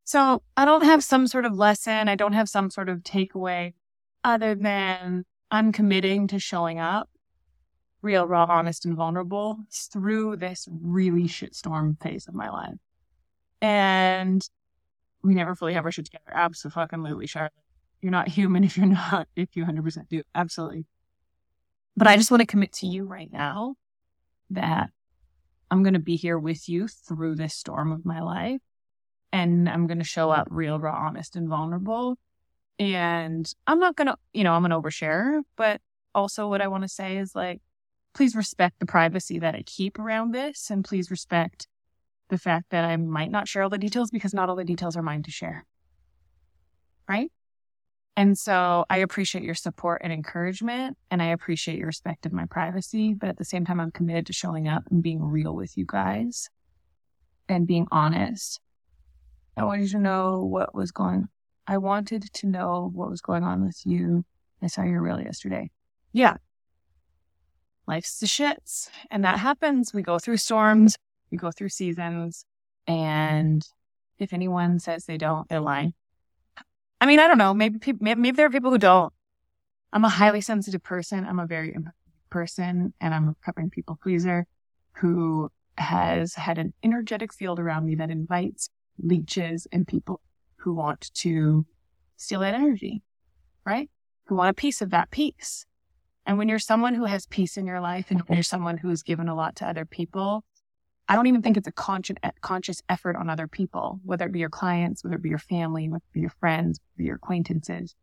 So 0.04 0.42
I 0.56 0.64
don't 0.64 0.84
have 0.84 1.02
some 1.02 1.26
sort 1.26 1.46
of 1.46 1.54
lesson. 1.54 2.08
I 2.08 2.16
don't 2.16 2.32
have 2.32 2.48
some 2.48 2.70
sort 2.70 2.88
of 2.88 2.98
takeaway 2.98 3.72
other 4.24 4.54
than 4.54 5.24
I'm 5.50 5.72
committing 5.72 6.28
to 6.28 6.38
showing 6.38 6.78
up 6.78 7.08
real, 8.02 8.26
raw, 8.26 8.46
honest, 8.48 8.84
and 8.84 8.96
vulnerable 8.96 9.58
through 9.70 10.36
this 10.36 10.68
really 10.70 11.24
shitstorm 11.24 12.00
phase 12.02 12.26
of 12.26 12.34
my 12.34 12.50
life. 12.50 12.74
And 13.60 14.46
we 15.22 15.34
never 15.34 15.54
fully 15.54 15.74
have 15.74 15.84
our 15.84 15.92
shit 15.92 16.06
together. 16.06 16.32
Absolutely, 16.32 17.26
Charlotte. 17.26 17.52
You're 18.00 18.10
not 18.10 18.28
human 18.28 18.64
if 18.64 18.76
you're 18.76 18.86
not, 18.86 19.28
if 19.36 19.56
you 19.56 19.64
100% 19.64 20.08
do. 20.08 20.22
Absolutely. 20.34 20.84
But 21.96 22.08
I 22.08 22.16
just 22.16 22.30
want 22.30 22.40
to 22.40 22.46
commit 22.46 22.72
to 22.74 22.86
you 22.86 23.04
right 23.04 23.30
now 23.32 23.76
that 24.50 24.90
I'm 25.70 25.82
going 25.82 25.94
to 25.94 26.00
be 26.00 26.16
here 26.16 26.38
with 26.38 26.68
you 26.68 26.88
through 26.88 27.36
this 27.36 27.54
storm 27.54 27.92
of 27.92 28.04
my 28.04 28.20
life. 28.20 28.60
And 29.32 29.68
I'm 29.68 29.86
going 29.86 29.98
to 29.98 30.04
show 30.04 30.30
up 30.30 30.48
real, 30.50 30.78
raw, 30.78 30.94
honest, 30.94 31.36
and 31.36 31.48
vulnerable. 31.48 32.18
And 32.82 33.54
I'm 33.68 33.78
not 33.78 33.94
going 33.94 34.08
to, 34.08 34.16
you 34.32 34.42
know, 34.42 34.54
I'm 34.54 34.64
an 34.64 34.72
overshare, 34.72 35.42
but 35.54 35.80
also 36.16 36.48
what 36.48 36.60
I 36.60 36.66
want 36.66 36.82
to 36.82 36.88
say 36.88 37.16
is 37.16 37.32
like, 37.32 37.60
please 38.12 38.34
respect 38.34 38.80
the 38.80 38.86
privacy 38.86 39.38
that 39.38 39.54
I 39.54 39.62
keep 39.62 40.00
around 40.00 40.32
this. 40.32 40.68
And 40.68 40.84
please 40.84 41.08
respect 41.08 41.68
the 42.28 42.38
fact 42.38 42.70
that 42.70 42.84
I 42.84 42.96
might 42.96 43.30
not 43.30 43.46
share 43.46 43.62
all 43.62 43.70
the 43.70 43.78
details 43.78 44.10
because 44.10 44.34
not 44.34 44.48
all 44.48 44.56
the 44.56 44.64
details 44.64 44.96
are 44.96 45.02
mine 45.02 45.22
to 45.22 45.30
share. 45.30 45.64
Right? 47.08 47.30
And 48.16 48.36
so 48.36 48.84
I 48.90 48.98
appreciate 48.98 49.44
your 49.44 49.54
support 49.54 50.02
and 50.02 50.12
encouragement, 50.12 50.98
and 51.10 51.22
I 51.22 51.26
appreciate 51.26 51.78
your 51.78 51.86
respect 51.86 52.26
of 52.26 52.32
my 52.32 52.46
privacy. 52.46 53.14
But 53.14 53.28
at 53.28 53.38
the 53.38 53.44
same 53.44 53.64
time, 53.64 53.78
I'm 53.78 53.92
committed 53.92 54.26
to 54.26 54.32
showing 54.32 54.66
up 54.66 54.82
and 54.90 55.04
being 55.04 55.22
real 55.22 55.54
with 55.54 55.78
you 55.78 55.84
guys 55.86 56.50
and 57.48 57.64
being 57.64 57.86
honest. 57.92 58.60
I 59.56 59.62
wanted 59.62 59.88
to 59.90 59.98
know 59.98 60.40
what 60.42 60.74
was 60.74 60.90
going 60.90 61.28
I 61.72 61.78
wanted 61.78 62.30
to 62.34 62.46
know 62.46 62.90
what 62.92 63.08
was 63.08 63.22
going 63.22 63.44
on 63.44 63.64
with 63.64 63.80
you. 63.86 64.26
I 64.62 64.66
saw 64.66 64.82
your 64.82 65.00
reel 65.00 65.18
yesterday. 65.18 65.70
Yeah. 66.12 66.36
Life's 67.88 68.20
the 68.20 68.26
shits. 68.26 68.90
And 69.10 69.24
that 69.24 69.38
happens. 69.38 69.94
We 69.94 70.02
go 70.02 70.18
through 70.18 70.36
storms, 70.36 70.98
we 71.30 71.38
go 71.38 71.50
through 71.50 71.70
seasons. 71.70 72.44
And 72.86 73.66
if 74.18 74.34
anyone 74.34 74.80
says 74.80 75.06
they 75.06 75.16
don't, 75.16 75.48
they're 75.48 75.60
lying. 75.60 75.94
I 77.00 77.06
mean, 77.06 77.20
I 77.20 77.26
don't 77.26 77.38
know. 77.38 77.54
Maybe 77.54 77.78
people, 77.78 78.04
maybe, 78.04 78.20
maybe 78.20 78.36
there 78.36 78.46
are 78.48 78.50
people 78.50 78.70
who 78.70 78.76
don't. 78.76 79.10
I'm 79.94 80.04
a 80.04 80.10
highly 80.10 80.42
sensitive 80.42 80.82
person. 80.82 81.24
I'm 81.24 81.38
a 81.38 81.46
very 81.46 81.74
person, 82.28 82.92
and 83.00 83.14
I'm 83.14 83.24
a 83.24 83.28
recovering 83.28 83.70
people 83.70 83.98
pleaser 84.02 84.46
who 84.96 85.50
has 85.78 86.34
had 86.34 86.58
an 86.58 86.74
energetic 86.82 87.32
field 87.32 87.58
around 87.58 87.86
me 87.86 87.94
that 87.94 88.10
invites 88.10 88.68
leeches 88.98 89.66
and 89.72 89.88
people 89.88 90.20
who 90.62 90.72
want 90.72 91.10
to 91.14 91.66
steal 92.16 92.40
that 92.40 92.54
energy, 92.54 93.02
right? 93.64 93.90
Who 94.26 94.36
want 94.36 94.50
a 94.50 94.54
piece 94.54 94.80
of 94.80 94.90
that 94.90 95.10
peace. 95.10 95.66
And 96.24 96.38
when 96.38 96.48
you're 96.48 96.60
someone 96.60 96.94
who 96.94 97.04
has 97.04 97.26
peace 97.26 97.56
in 97.56 97.66
your 97.66 97.80
life 97.80 98.10
and 98.10 98.22
you're 98.30 98.42
someone 98.42 98.78
who's 98.78 99.02
given 99.02 99.28
a 99.28 99.34
lot 99.34 99.56
to 99.56 99.66
other 99.66 99.84
people, 99.84 100.44
I 101.08 101.16
don't 101.16 101.26
even 101.26 101.42
think 101.42 101.56
it's 101.56 101.66
a 101.66 101.72
conscious, 101.72 102.16
conscious 102.40 102.80
effort 102.88 103.16
on 103.16 103.28
other 103.28 103.48
people, 103.48 104.00
whether 104.04 104.26
it 104.26 104.32
be 104.32 104.38
your 104.38 104.48
clients, 104.48 105.02
whether 105.02 105.16
it 105.16 105.22
be 105.22 105.30
your 105.30 105.38
family, 105.38 105.88
whether 105.88 106.04
it 106.10 106.14
be 106.14 106.20
your 106.20 106.30
friends, 106.30 106.78
whether 106.94 107.06
your 107.06 107.16
acquaintances. 107.16 107.96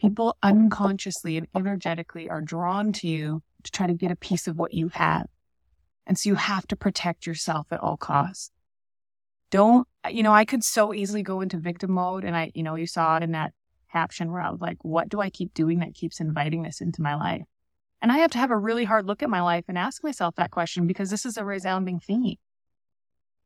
People 0.00 0.36
unconsciously 0.42 1.36
and 1.36 1.46
energetically 1.54 2.30
are 2.30 2.40
drawn 2.40 2.92
to 2.94 3.08
you 3.08 3.42
to 3.64 3.70
try 3.70 3.86
to 3.86 3.94
get 3.94 4.10
a 4.10 4.16
piece 4.16 4.46
of 4.46 4.56
what 4.56 4.72
you 4.72 4.88
have. 4.88 5.26
And 6.06 6.18
so 6.18 6.30
you 6.30 6.36
have 6.36 6.66
to 6.68 6.76
protect 6.76 7.26
yourself 7.26 7.66
at 7.70 7.80
all 7.80 7.98
costs. 7.98 8.50
Don't, 9.50 9.86
you 10.14 10.22
know, 10.22 10.32
I 10.32 10.44
could 10.44 10.64
so 10.64 10.94
easily 10.94 11.22
go 11.22 11.40
into 11.40 11.58
victim 11.58 11.92
mode. 11.92 12.24
And 12.24 12.36
I, 12.36 12.50
you 12.54 12.62
know, 12.62 12.74
you 12.74 12.86
saw 12.86 13.16
it 13.16 13.22
in 13.22 13.32
that 13.32 13.52
caption 13.92 14.30
where 14.30 14.40
I 14.40 14.50
was 14.50 14.60
like, 14.60 14.78
what 14.82 15.08
do 15.08 15.20
I 15.20 15.30
keep 15.30 15.54
doing 15.54 15.80
that 15.80 15.94
keeps 15.94 16.20
inviting 16.20 16.62
this 16.62 16.80
into 16.80 17.02
my 17.02 17.14
life? 17.14 17.42
And 18.00 18.12
I 18.12 18.18
have 18.18 18.30
to 18.32 18.38
have 18.38 18.50
a 18.50 18.56
really 18.56 18.84
hard 18.84 19.06
look 19.06 19.22
at 19.22 19.30
my 19.30 19.42
life 19.42 19.64
and 19.68 19.76
ask 19.76 20.04
myself 20.04 20.36
that 20.36 20.50
question 20.50 20.86
because 20.86 21.10
this 21.10 21.26
is 21.26 21.36
a 21.36 21.44
resounding 21.44 21.98
theme 21.98 22.36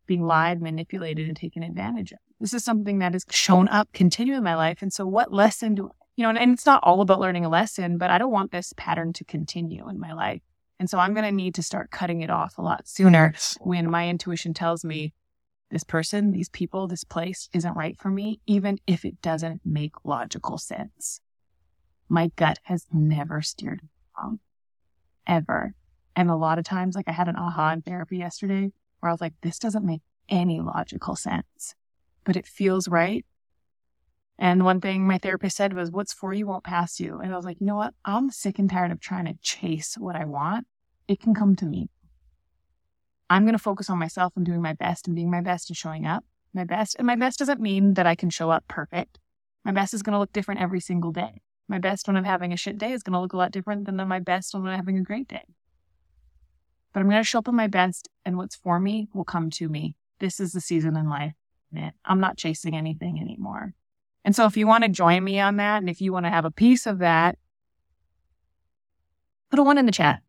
being 0.07 0.27
lied, 0.27 0.61
manipulated, 0.61 1.29
and 1.29 1.37
taken 1.37 1.63
advantage 1.63 2.13
of. 2.13 2.19
This 2.41 2.53
is 2.53 2.65
something 2.65 2.99
that 2.99 3.13
has 3.13 3.25
shown 3.31 3.69
up 3.69 3.89
continually 3.93 4.39
in 4.39 4.45
my 4.45 4.57
life. 4.57 4.83
And 4.83 4.93
so, 4.93 5.07
what 5.07 5.33
lesson 5.33 5.75
do 5.75 5.91
you 6.17 6.23
know? 6.23 6.29
And, 6.29 6.39
and 6.39 6.53
it's 6.53 6.67
not 6.67 6.83
all 6.83 7.01
about 7.01 7.21
learning 7.21 7.45
a 7.45 7.49
lesson, 7.49 7.99
but 7.99 8.11
I 8.11 8.19
don't 8.19 8.33
want 8.33 8.51
this 8.51 8.75
pattern 8.77 9.13
to 9.15 9.25
continue 9.25 9.89
in 9.89 10.01
my 10.01 10.13
life. 10.13 10.43
And 10.79 10.91
so, 10.91 10.99
I'm 10.99 11.15
going 11.15 11.25
to 11.25 11.33
need 11.33 11.55
to 11.55 11.63
start 11.63 11.91
cutting 11.91 12.21
it 12.21 12.31
off 12.31 12.59
a 12.59 12.63
lot 12.63 12.89
sooner 12.89 13.33
when 13.61 13.91
my 13.91 14.09
intuition 14.09 14.55
tells 14.55 14.85
me 14.85 15.15
this 15.73 15.85
person, 15.85 16.33
these 16.33 16.51
people, 16.51 16.87
this 16.87 17.03
place 17.03 17.49
isn't 17.55 17.77
right 17.77 17.99
for 17.99 18.11
me, 18.11 18.41
even 18.47 18.79
if 18.87 19.05
it 19.07 19.23
doesn't 19.23 19.63
make 19.65 20.05
logical 20.05 20.59
sense. 20.59 21.21
My 22.09 22.31
gut 22.37 22.59
has 22.65 22.87
never 22.93 23.41
steered 23.41 23.83
me 23.83 23.89
wrong, 24.17 24.39
ever. 25.27 25.75
And 26.15 26.29
a 26.29 26.37
lot 26.37 26.59
of 26.59 26.65
times, 26.67 26.95
like 26.95 27.09
I 27.09 27.13
had 27.13 27.29
an 27.29 27.37
aha 27.37 27.73
in 27.73 27.81
therapy 27.81 28.19
yesterday 28.19 28.71
where 29.01 29.09
I 29.09 29.13
was 29.13 29.23
like, 29.23 29.33
this 29.41 29.59
doesn't 29.59 29.87
make 29.87 30.03
any 30.29 30.61
logical 30.61 31.17
sense, 31.17 31.75
but 32.25 32.37
it 32.37 32.47
feels 32.47 32.87
right. 32.87 33.25
And 34.39 34.65
one 34.65 34.81
thing 34.83 35.07
my 35.07 35.17
therapist 35.17 35.57
said 35.57 35.73
was, 35.73 35.91
what's 35.91 36.13
for 36.13 36.35
you 36.35 36.47
won't 36.47 36.65
pass 36.65 37.01
you. 37.01 37.19
And 37.19 37.33
I 37.33 37.37
was 37.37 37.47
like, 37.47 37.61
you 37.61 37.67
know 37.67 37.77
what? 37.77 37.95
I'm 38.05 38.31
sick 38.31 38.59
and 38.59 38.69
tired 38.69 38.93
of 38.93 39.01
trying 39.01 39.25
to 39.25 39.39
chase 39.41 39.95
what 39.99 40.17
I 40.17 40.27
want. 40.27 40.67
It 41.09 41.21
can 41.21 41.33
come 41.35 41.57
to 41.57 41.65
me. 41.65 41.89
I'm 43.33 43.45
going 43.45 43.55
to 43.55 43.59
focus 43.59 43.89
on 43.89 43.99
myself 43.99 44.35
and 44.37 44.45
doing 44.45 44.61
my 44.61 44.75
best 44.75 45.07
and 45.07 45.17
being 45.17 45.31
my 45.31 45.41
best 45.41 45.71
and 45.71 45.77
showing 45.77 46.07
up 46.07 46.25
my 46.53 46.65
best. 46.65 46.97
And 46.99 47.07
my 47.07 47.17
best 47.17 47.39
doesn't 47.39 47.61
mean 47.61 47.95
that 47.95 48.07
I 48.07 48.15
can 48.15 48.29
show 48.29 48.51
up 48.51 48.69
perfect. 48.69 49.19
My 49.65 49.73
best 49.73 49.95
is 49.95 50.03
going 50.03 50.13
to 50.13 50.19
look 50.19 50.35
different 50.35 50.61
every 50.61 50.81
single 50.81 51.13
day. 51.13 51.41
My 51.67 51.79
best 51.79 52.07
when 52.07 52.19
I'm 52.19 52.25
having 52.25 52.53
a 52.53 52.59
shit 52.59 52.77
day 52.77 52.93
is 52.93 53.03
going 53.03 53.15
to 53.15 53.21
look 53.21 53.33
a 53.33 53.39
lot 53.39 53.51
different 53.51 53.87
than 53.87 53.97
my 54.07 54.19
best 54.19 54.53
when 54.53 54.67
I'm 54.67 54.77
having 54.77 54.99
a 54.99 55.03
great 55.03 55.29
day. 55.29 55.45
But 56.93 57.01
I'm 57.01 57.09
going 57.09 57.23
to 57.23 57.27
show 57.27 57.39
up 57.39 57.49
at 57.49 57.55
my 57.55 57.69
best, 57.69 58.11
and 58.27 58.37
what's 58.37 58.55
for 58.55 58.79
me 58.79 59.09
will 59.15 59.25
come 59.25 59.49
to 59.53 59.69
me. 59.69 59.97
This 60.19 60.39
is 60.39 60.53
the 60.53 60.61
season 60.61 60.95
in 60.95 61.09
life. 61.09 61.33
I'm 62.05 62.21
not 62.21 62.37
chasing 62.37 62.77
anything 62.77 63.19
anymore. 63.19 63.73
And 64.27 64.37
so 64.37 64.45
if 64.45 64.59
you 64.59 64.67
want 64.67 64.85
to 64.85 64.91
join 64.91 65.25
me 65.25 65.41
on 65.41 65.57
that, 65.57 65.79
and 65.79 65.89
if 65.89 66.03
you 66.03 66.13
want 66.13 66.27
to 66.27 66.31
have 66.31 66.45
a 66.45 66.51
piece 66.51 66.87
of 66.87 66.99
that, 66.99 67.39
put 69.49 69.59
a 69.59 69.63
one 69.63 69.79
in 69.79 69.87
the 69.87 69.93
chat. 69.93 70.21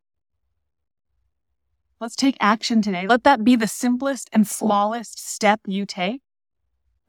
Let's 2.03 2.17
take 2.17 2.35
action 2.41 2.81
today. 2.81 3.07
Let 3.07 3.23
that 3.23 3.45
be 3.45 3.55
the 3.55 3.65
simplest 3.65 4.29
and 4.33 4.45
smallest 4.45 5.17
step 5.25 5.61
you 5.65 5.85
take 5.85 6.21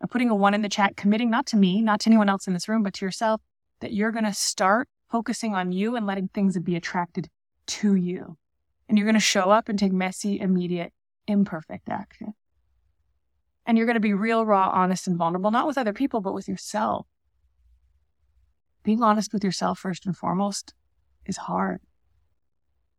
I'm 0.01 0.07
putting 0.07 0.31
a 0.31 0.37
one 0.37 0.55
in 0.55 0.63
the 0.63 0.69
chat, 0.69 0.97
committing 0.97 1.31
not 1.31 1.47
to 1.47 1.57
me, 1.57 1.83
not 1.83 1.99
to 2.01 2.11
anyone 2.11 2.29
else 2.29 2.47
in 2.47 2.53
this 2.53 2.69
room, 2.69 2.85
but 2.85 2.95
to 2.95 3.05
yourself, 3.05 3.41
that 3.81 3.93
you're 3.93 4.13
going 4.13 4.25
to 4.25 4.33
start 4.33 4.89
focusing 5.11 5.53
on 5.53 5.73
you 5.73 5.97
and 5.97 6.07
letting 6.07 6.29
things 6.29 6.57
be 6.61 6.77
attracted 6.77 7.29
to 7.67 7.97
you. 7.97 8.37
And 8.89 8.97
you're 8.97 9.07
going 9.07 9.15
to 9.15 9.21
show 9.21 9.51
up 9.51 9.69
and 9.69 9.77
take 9.77 9.93
messy, 9.93 10.39
immediate, 10.39 10.93
imperfect 11.27 11.89
action. 11.89 12.35
And 13.67 13.77
you're 13.77 13.87
going 13.87 13.95
to 13.95 14.01
be 14.01 14.15
real, 14.15 14.47
raw, 14.47 14.71
honest, 14.73 15.09
and 15.09 15.17
vulnerable, 15.17 15.51
not 15.51 15.67
with 15.67 15.79
other 15.79 15.93
people, 15.93 16.21
but 16.21 16.35
with 16.35 16.47
yourself. 16.47 17.09
Being 18.85 19.03
honest 19.03 19.33
with 19.33 19.43
yourself 19.43 19.81
first 19.81 20.07
and 20.07 20.17
foremost 20.17 20.73
is 21.27 21.39
hard. 21.39 21.81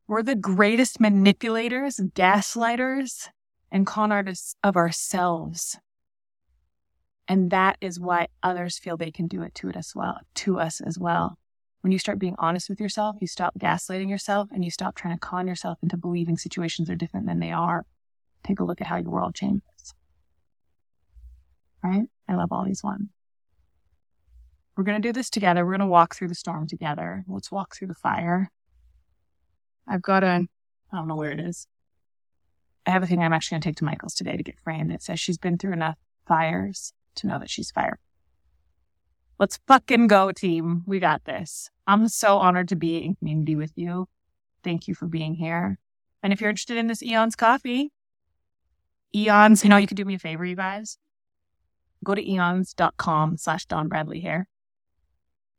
We're 0.07 0.23
the 0.23 0.35
greatest 0.35 0.99
manipulators, 0.99 1.99
gaslighters, 2.13 3.27
and 3.71 3.87
con 3.87 4.11
artists 4.11 4.55
of 4.63 4.75
ourselves. 4.75 5.79
And 7.27 7.49
that 7.49 7.77
is 7.81 7.99
why 7.99 8.27
others 8.43 8.77
feel 8.77 8.97
they 8.97 9.09
can 9.09 9.27
do 9.27 9.41
it 9.41 9.55
to 9.55 9.69
it 9.69 9.75
as 9.75 9.93
well, 9.95 10.19
to 10.35 10.59
us 10.59 10.79
as 10.79 10.99
well. 10.99 11.39
When 11.81 11.91
you 11.91 11.97
start 11.97 12.19
being 12.19 12.35
honest 12.37 12.69
with 12.69 12.79
yourself, 12.79 13.15
you 13.19 13.27
stop 13.27 13.57
gaslighting 13.57 14.09
yourself 14.09 14.49
and 14.51 14.63
you 14.63 14.69
stop 14.69 14.95
trying 14.95 15.15
to 15.15 15.19
con 15.19 15.47
yourself 15.47 15.79
into 15.81 15.97
believing 15.97 16.37
situations 16.37 16.89
are 16.89 16.95
different 16.95 17.25
than 17.25 17.39
they 17.39 17.51
are. 17.51 17.85
Take 18.43 18.59
a 18.59 18.63
look 18.63 18.81
at 18.81 18.87
how 18.87 18.97
your 18.97 19.09
world 19.09 19.33
changes. 19.33 19.95
Right? 21.83 22.05
I 22.27 22.35
love 22.35 22.51
all 22.51 22.65
these 22.65 22.83
ones. 22.83 23.09
We're 24.77 24.83
going 24.83 25.01
to 25.01 25.07
do 25.07 25.13
this 25.13 25.29
together. 25.29 25.65
We're 25.65 25.71
going 25.71 25.79
to 25.79 25.87
walk 25.87 26.15
through 26.15 26.27
the 26.27 26.35
storm 26.35 26.67
together. 26.67 27.23
Let's 27.27 27.51
walk 27.51 27.75
through 27.75 27.87
the 27.87 27.95
fire. 27.95 28.51
I've 29.87 30.01
got 30.01 30.23
a, 30.23 30.47
I 30.91 30.97
don't 30.97 31.07
know 31.07 31.15
where 31.15 31.31
it 31.31 31.39
is. 31.39 31.67
I 32.85 32.91
have 32.91 33.03
a 33.03 33.07
thing 33.07 33.21
I'm 33.21 33.33
actually 33.33 33.55
going 33.55 33.61
to 33.61 33.69
take 33.69 33.75
to 33.77 33.85
Michael's 33.85 34.13
today 34.13 34.37
to 34.37 34.43
get 34.43 34.59
framed. 34.59 34.91
It 34.91 35.01
says 35.01 35.19
she's 35.19 35.37
been 35.37 35.57
through 35.57 35.73
enough 35.73 35.97
fires 36.27 36.93
to 37.15 37.27
know 37.27 37.39
that 37.39 37.49
she's 37.49 37.71
fire. 37.71 37.99
Let's 39.39 39.59
fucking 39.67 40.07
go, 40.07 40.31
team. 40.31 40.83
We 40.85 40.99
got 40.99 41.25
this. 41.25 41.69
I'm 41.87 42.07
so 42.07 42.37
honored 42.37 42.69
to 42.69 42.75
be 42.75 42.97
in 42.97 43.15
community 43.15 43.55
with 43.55 43.73
you. 43.75 44.07
Thank 44.63 44.87
you 44.87 44.95
for 44.95 45.07
being 45.07 45.35
here. 45.35 45.77
And 46.23 46.31
if 46.31 46.41
you're 46.41 46.49
interested 46.49 46.77
in 46.77 46.87
this 46.87 47.03
Eons 47.03 47.35
coffee, 47.35 47.91
Eons, 49.13 49.63
you 49.63 49.69
know, 49.69 49.77
you 49.77 49.87
could 49.87 49.97
do 49.97 50.05
me 50.05 50.15
a 50.15 50.19
favor, 50.19 50.45
you 50.45 50.55
guys. 50.55 50.97
Go 52.03 52.15
to 52.15 52.31
eons.com 52.31 53.37
slash 53.37 53.65
Dawn 53.65 53.87
Bradley 53.87 54.21
Hair 54.21 54.47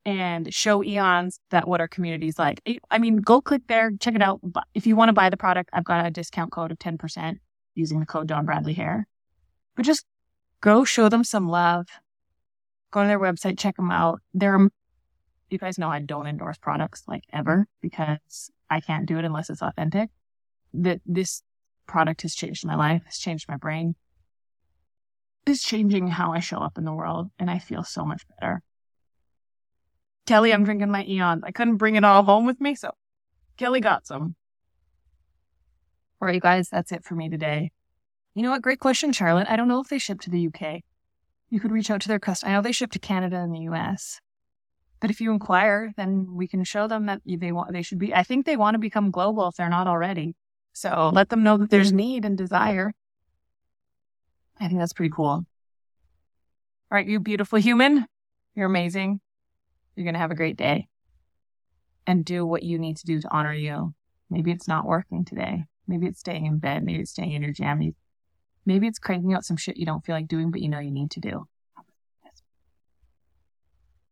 and 0.06 0.54
show 0.54 0.84
eons 0.84 1.40
that 1.50 1.66
what 1.66 1.80
our 1.80 1.88
community 1.88 2.28
is 2.28 2.38
like. 2.38 2.62
I 2.92 2.98
mean, 2.98 3.16
go 3.16 3.40
click 3.40 3.62
there, 3.66 3.90
check 3.98 4.14
it 4.14 4.22
out. 4.22 4.40
If 4.72 4.86
you 4.86 4.94
want 4.94 5.08
to 5.08 5.12
buy 5.12 5.28
the 5.28 5.36
product, 5.36 5.68
I've 5.72 5.84
got 5.84 6.06
a 6.06 6.10
discount 6.12 6.52
code 6.52 6.70
of 6.70 6.78
10% 6.78 7.38
using 7.74 7.98
the 7.98 8.06
code 8.06 8.28
Dawn 8.28 8.46
Bradley 8.46 8.72
Hair. 8.72 9.08
But 9.74 9.84
just 9.84 10.06
go 10.60 10.84
show 10.84 11.08
them 11.08 11.24
some 11.24 11.48
love. 11.48 11.88
Go 12.92 13.02
to 13.02 13.08
their 13.08 13.18
website, 13.18 13.58
check 13.58 13.74
them 13.74 13.90
out. 13.90 14.20
They're, 14.32 14.68
you 15.50 15.58
guys 15.58 15.76
know 15.76 15.88
I 15.88 15.98
don't 15.98 16.28
endorse 16.28 16.56
products 16.56 17.02
like 17.08 17.24
ever 17.32 17.66
because 17.82 18.50
I 18.70 18.80
can't 18.80 19.06
do 19.06 19.18
it 19.18 19.24
unless 19.24 19.50
it's 19.50 19.60
authentic. 19.60 20.10
That 20.72 21.00
this 21.04 21.42
product 21.88 22.22
has 22.22 22.36
changed 22.36 22.64
my 22.64 22.76
life, 22.76 23.02
has 23.06 23.18
changed 23.18 23.48
my 23.48 23.56
brain. 23.56 23.96
is 25.46 25.62
changing 25.62 26.06
how 26.06 26.32
I 26.32 26.38
show 26.38 26.58
up 26.58 26.78
in 26.78 26.84
the 26.84 26.92
world, 26.92 27.30
and 27.40 27.50
I 27.50 27.58
feel 27.58 27.82
so 27.82 28.04
much 28.04 28.22
better. 28.38 28.62
Kelly, 30.26 30.52
I'm 30.52 30.64
drinking 30.64 30.90
my 30.90 31.04
Eon. 31.04 31.42
I 31.44 31.52
couldn't 31.52 31.76
bring 31.76 31.94
it 31.94 32.04
all 32.04 32.22
home 32.22 32.46
with 32.46 32.60
me, 32.60 32.74
so 32.74 32.90
Kelly 33.56 33.80
got 33.80 34.06
some. 34.06 34.34
Right, 36.20 36.34
you 36.34 36.40
guys, 36.40 36.68
that's 36.68 36.92
it 36.92 37.04
for 37.04 37.14
me 37.14 37.28
today. 37.28 37.70
You 38.34 38.42
know 38.42 38.50
what? 38.50 38.62
Great 38.62 38.80
question, 38.80 39.12
Charlotte. 39.12 39.46
I 39.48 39.56
don't 39.56 39.68
know 39.68 39.80
if 39.80 39.88
they 39.88 39.98
ship 39.98 40.20
to 40.22 40.30
the 40.30 40.48
UK. 40.48 40.82
You 41.48 41.60
could 41.60 41.70
reach 41.70 41.90
out 41.90 42.00
to 42.02 42.08
their 42.08 42.18
customer. 42.18 42.50
I 42.50 42.54
know 42.54 42.62
they 42.62 42.72
ship 42.72 42.90
to 42.92 42.98
Canada 42.98 43.36
and 43.36 43.54
the 43.54 43.70
US. 43.70 44.20
But 45.00 45.10
if 45.10 45.20
you 45.20 45.30
inquire, 45.30 45.92
then 45.96 46.34
we 46.34 46.48
can 46.48 46.64
show 46.64 46.88
them 46.88 47.06
that 47.06 47.20
they 47.24 47.52
want 47.52 47.72
they 47.72 47.82
should 47.82 47.98
be 47.98 48.14
I 48.14 48.22
think 48.22 48.46
they 48.46 48.56
want 48.56 48.74
to 48.74 48.78
become 48.78 49.10
global 49.10 49.46
if 49.48 49.56
they're 49.56 49.68
not 49.68 49.86
already. 49.86 50.34
So 50.72 51.10
let 51.14 51.28
them 51.28 51.42
know 51.42 51.56
that 51.58 51.70
there's 51.70 51.92
need 51.92 52.24
and 52.24 52.36
desire. 52.36 52.92
I 54.58 54.68
think 54.68 54.80
that's 54.80 54.94
pretty 54.94 55.12
cool. 55.14 55.28
All 55.28 55.46
right, 56.90 57.06
you 57.06 57.20
beautiful 57.20 57.58
human. 57.58 58.06
You're 58.54 58.66
amazing. 58.66 59.20
You're 59.96 60.04
going 60.04 60.14
to 60.14 60.20
have 60.20 60.30
a 60.30 60.36
great 60.36 60.56
day. 60.56 60.88
And 62.06 62.24
do 62.24 62.46
what 62.46 62.62
you 62.62 62.78
need 62.78 62.98
to 62.98 63.06
do 63.06 63.20
to 63.20 63.32
honor 63.32 63.54
you. 63.54 63.94
Maybe 64.30 64.52
it's 64.52 64.68
not 64.68 64.86
working 64.86 65.24
today. 65.24 65.64
Maybe 65.88 66.06
it's 66.06 66.20
staying 66.20 66.46
in 66.46 66.58
bed. 66.58 66.84
Maybe 66.84 67.00
it's 67.00 67.10
staying 67.10 67.32
in 67.32 67.42
your 67.42 67.52
jammies. 67.52 67.94
Maybe 68.64 68.86
it's 68.86 68.98
cranking 68.98 69.32
out 69.32 69.44
some 69.44 69.56
shit 69.56 69.76
you 69.76 69.86
don't 69.86 70.04
feel 70.04 70.14
like 70.14 70.28
doing, 70.28 70.50
but 70.50 70.60
you 70.60 70.68
know 70.68 70.78
you 70.78 70.90
need 70.90 71.10
to 71.12 71.20
do. 71.20 71.48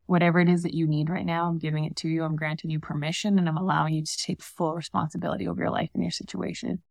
Whatever 0.07 0.41
it 0.41 0.49
is 0.49 0.63
that 0.63 0.75
you 0.75 0.87
need 0.87 1.09
right 1.09 1.25
now, 1.25 1.47
I'm 1.47 1.59
giving 1.59 1.85
it 1.85 1.97
to 1.97 2.09
you. 2.09 2.25
I'm 2.25 2.37
granting 2.37 2.71
you 2.71 2.79
permission 2.79 3.39
and 3.39 3.49
I'm 3.49 3.57
allowing 3.57 3.95
you 3.95 4.05
to 4.05 4.19
take 4.19 4.43
full 4.43 4.75
responsibility 4.75 5.49
over 5.49 5.63
your 5.63 5.71
life 5.71 5.91
and 5.95 6.03
your 6.03 6.11
situation. 6.11 6.83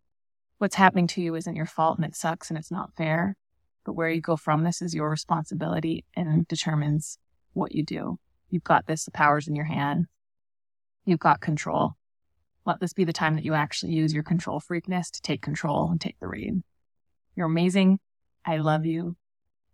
What's 0.58 0.76
happening 0.76 1.08
to 1.08 1.22
you 1.22 1.36
isn't 1.36 1.56
your 1.56 1.66
fault 1.66 1.98
and 1.98 2.06
it 2.06 2.16
sucks 2.16 2.50
and 2.50 2.58
it's 2.58 2.72
not 2.72 2.96
fair. 2.96 3.38
But 3.86 3.94
where 3.94 4.10
you 4.10 4.22
go 4.22 4.36
from 4.36 4.64
this 4.64 4.82
is 4.82 4.96
your 4.96 5.10
responsibility 5.10 6.06
and 6.16 6.48
determines 6.48 7.18
what 7.54 7.74
you 7.74 7.84
do. 7.84 8.18
You've 8.54 8.64
got 8.64 8.86
this, 8.86 9.06
the 9.06 9.12
power's 9.12 9.48
in 9.48 9.56
your 9.56 9.66
hand. 9.66 10.06
You've 11.06 11.20
got 11.20 11.42
control. 11.42 11.96
Let 12.68 12.80
this 12.80 12.94
be 12.94 13.04
the 13.04 13.12
time 13.12 13.34
that 13.34 13.44
you 13.44 13.56
actually 13.56 13.94
use 13.94 14.14
your 14.14 14.22
control 14.22 14.62
freakness 14.62 15.10
to 15.10 15.22
take 15.24 15.42
control 15.42 15.90
and 15.90 16.00
take 16.00 16.20
the 16.20 16.28
read. 16.28 16.62
You're 17.36 17.48
amazing. 17.48 18.00
I 18.46 18.58
love 18.58 18.86
you. 18.86 19.16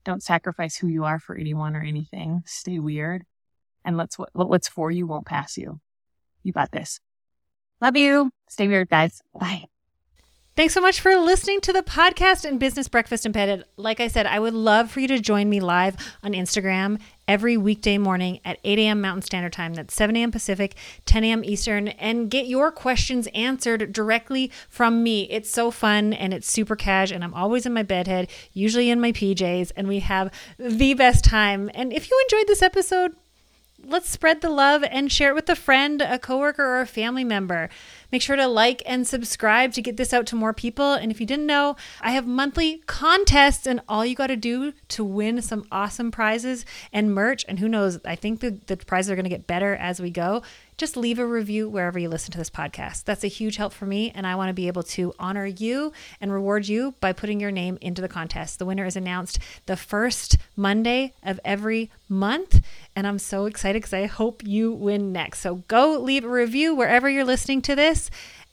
Don't 0.05 0.23
sacrifice 0.23 0.77
who 0.77 0.87
you 0.87 1.03
are 1.03 1.19
for 1.19 1.35
anyone 1.35 1.75
or 1.75 1.81
anything. 1.81 2.41
Stay 2.45 2.79
weird. 2.79 3.25
And 3.83 3.97
let's 3.97 4.17
what 4.17 4.29
what's 4.33 4.69
for 4.69 4.89
you 4.89 5.05
won't 5.05 5.25
pass 5.25 5.57
you. 5.57 5.81
You 6.43 6.53
got 6.53 6.71
this. 6.71 7.01
Love 7.81 7.97
you. 7.97 8.31
Stay 8.47 8.69
weird, 8.69 8.87
guys. 8.87 9.21
Bye. 9.37 9.65
Thanks 10.59 10.73
so 10.73 10.81
much 10.81 10.99
for 10.99 11.15
listening 11.15 11.61
to 11.61 11.71
the 11.71 11.81
podcast 11.81 12.43
and 12.43 12.59
Business 12.59 12.89
Breakfast 12.89 13.23
and 13.23 13.33
Bedhead. 13.33 13.63
Like 13.77 14.01
I 14.01 14.09
said, 14.09 14.25
I 14.25 14.39
would 14.39 14.53
love 14.53 14.91
for 14.91 14.99
you 14.99 15.07
to 15.07 15.17
join 15.17 15.49
me 15.49 15.61
live 15.61 15.95
on 16.21 16.33
Instagram 16.33 16.99
every 17.29 17.55
weekday 17.55 17.97
morning 17.97 18.41
at 18.43 18.59
8 18.65 18.77
a.m. 18.77 18.99
Mountain 18.99 19.21
Standard 19.21 19.53
Time. 19.53 19.73
That's 19.73 19.93
7 19.93 20.17
a.m. 20.17 20.31
Pacific, 20.31 20.75
10 21.05 21.23
a.m. 21.23 21.45
Eastern, 21.45 21.87
and 21.87 22.29
get 22.29 22.47
your 22.47 22.73
questions 22.73 23.29
answered 23.33 23.93
directly 23.93 24.51
from 24.67 25.01
me. 25.01 25.29
It's 25.31 25.49
so 25.49 25.71
fun 25.71 26.11
and 26.11 26.33
it's 26.33 26.51
super 26.51 26.75
cash, 26.75 27.09
and 27.09 27.23
I'm 27.23 27.33
always 27.33 27.65
in 27.65 27.73
my 27.73 27.83
bedhead, 27.83 28.29
usually 28.51 28.89
in 28.89 28.99
my 28.99 29.13
PJs, 29.13 29.71
and 29.77 29.87
we 29.87 29.99
have 29.99 30.29
the 30.57 30.93
best 30.93 31.23
time. 31.23 31.71
And 31.73 31.93
if 31.93 32.11
you 32.11 32.21
enjoyed 32.25 32.47
this 32.47 32.61
episode, 32.61 33.15
let's 33.85 34.09
spread 34.09 34.41
the 34.41 34.49
love 34.49 34.83
and 34.91 35.09
share 35.09 35.29
it 35.29 35.35
with 35.35 35.49
a 35.49 35.55
friend, 35.55 36.01
a 36.01 36.19
coworker, 36.19 36.65
or 36.65 36.81
a 36.81 36.85
family 36.85 37.23
member. 37.23 37.69
Make 38.11 38.21
sure 38.21 38.35
to 38.35 38.47
like 38.47 38.81
and 38.85 39.07
subscribe 39.07 39.73
to 39.73 39.81
get 39.81 39.97
this 39.97 40.13
out 40.13 40.25
to 40.27 40.35
more 40.35 40.53
people. 40.53 40.93
And 40.93 41.11
if 41.11 41.19
you 41.19 41.27
didn't 41.27 41.45
know, 41.45 41.75
I 42.01 42.11
have 42.11 42.25
monthly 42.25 42.81
contests, 42.87 43.67
and 43.67 43.81
all 43.87 44.05
you 44.05 44.15
got 44.15 44.27
to 44.27 44.35
do 44.35 44.73
to 44.89 45.03
win 45.03 45.41
some 45.41 45.65
awesome 45.71 46.11
prizes 46.11 46.65
and 46.91 47.13
merch, 47.13 47.45
and 47.47 47.59
who 47.59 47.67
knows, 47.67 47.99
I 48.05 48.15
think 48.15 48.39
the, 48.39 48.51
the 48.67 48.77
prizes 48.77 49.11
are 49.11 49.15
going 49.15 49.23
to 49.23 49.29
get 49.29 49.47
better 49.47 49.75
as 49.75 50.01
we 50.01 50.09
go 50.09 50.43
just 50.79 50.95
leave 50.95 51.19
a 51.19 51.25
review 51.25 51.67
wherever 51.67 51.99
you 51.99 52.07
listen 52.07 52.31
to 52.31 52.37
this 52.37 52.49
podcast. 52.49 53.03
That's 53.03 53.25
a 53.25 53.27
huge 53.27 53.57
help 53.57 53.73
for 53.73 53.85
me, 53.85 54.11
and 54.15 54.25
I 54.25 54.35
want 54.35 54.47
to 54.47 54.53
be 54.53 54.67
able 54.67 54.83
to 54.83 55.13
honor 55.19 55.45
you 55.45 55.91
and 56.21 56.31
reward 56.31 56.69
you 56.69 56.95
by 57.01 57.11
putting 57.11 57.41
your 57.41 57.51
name 57.51 57.77
into 57.81 58.01
the 58.01 58.07
contest. 58.07 58.59
The 58.59 58.65
winner 58.65 58.85
is 58.85 58.95
announced 58.95 59.39
the 59.65 59.75
first 59.75 60.37
Monday 60.55 61.13
of 61.21 61.37
every 61.43 61.91
month, 62.07 62.61
and 62.95 63.05
I'm 63.05 63.19
so 63.19 63.45
excited 63.45 63.81
because 63.81 63.93
I 63.93 64.05
hope 64.05 64.41
you 64.45 64.71
win 64.71 65.11
next. 65.11 65.39
So 65.39 65.55
go 65.67 65.99
leave 65.99 66.23
a 66.23 66.29
review 66.29 66.73
wherever 66.73 67.09
you're 67.09 67.25
listening 67.25 67.61
to 67.63 67.75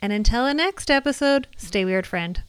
And 0.02 0.12
until 0.12 0.44
the 0.44 0.54
next 0.54 0.90
episode, 0.90 1.46
stay 1.56 1.84
weird, 1.84 2.06
friend. 2.06 2.42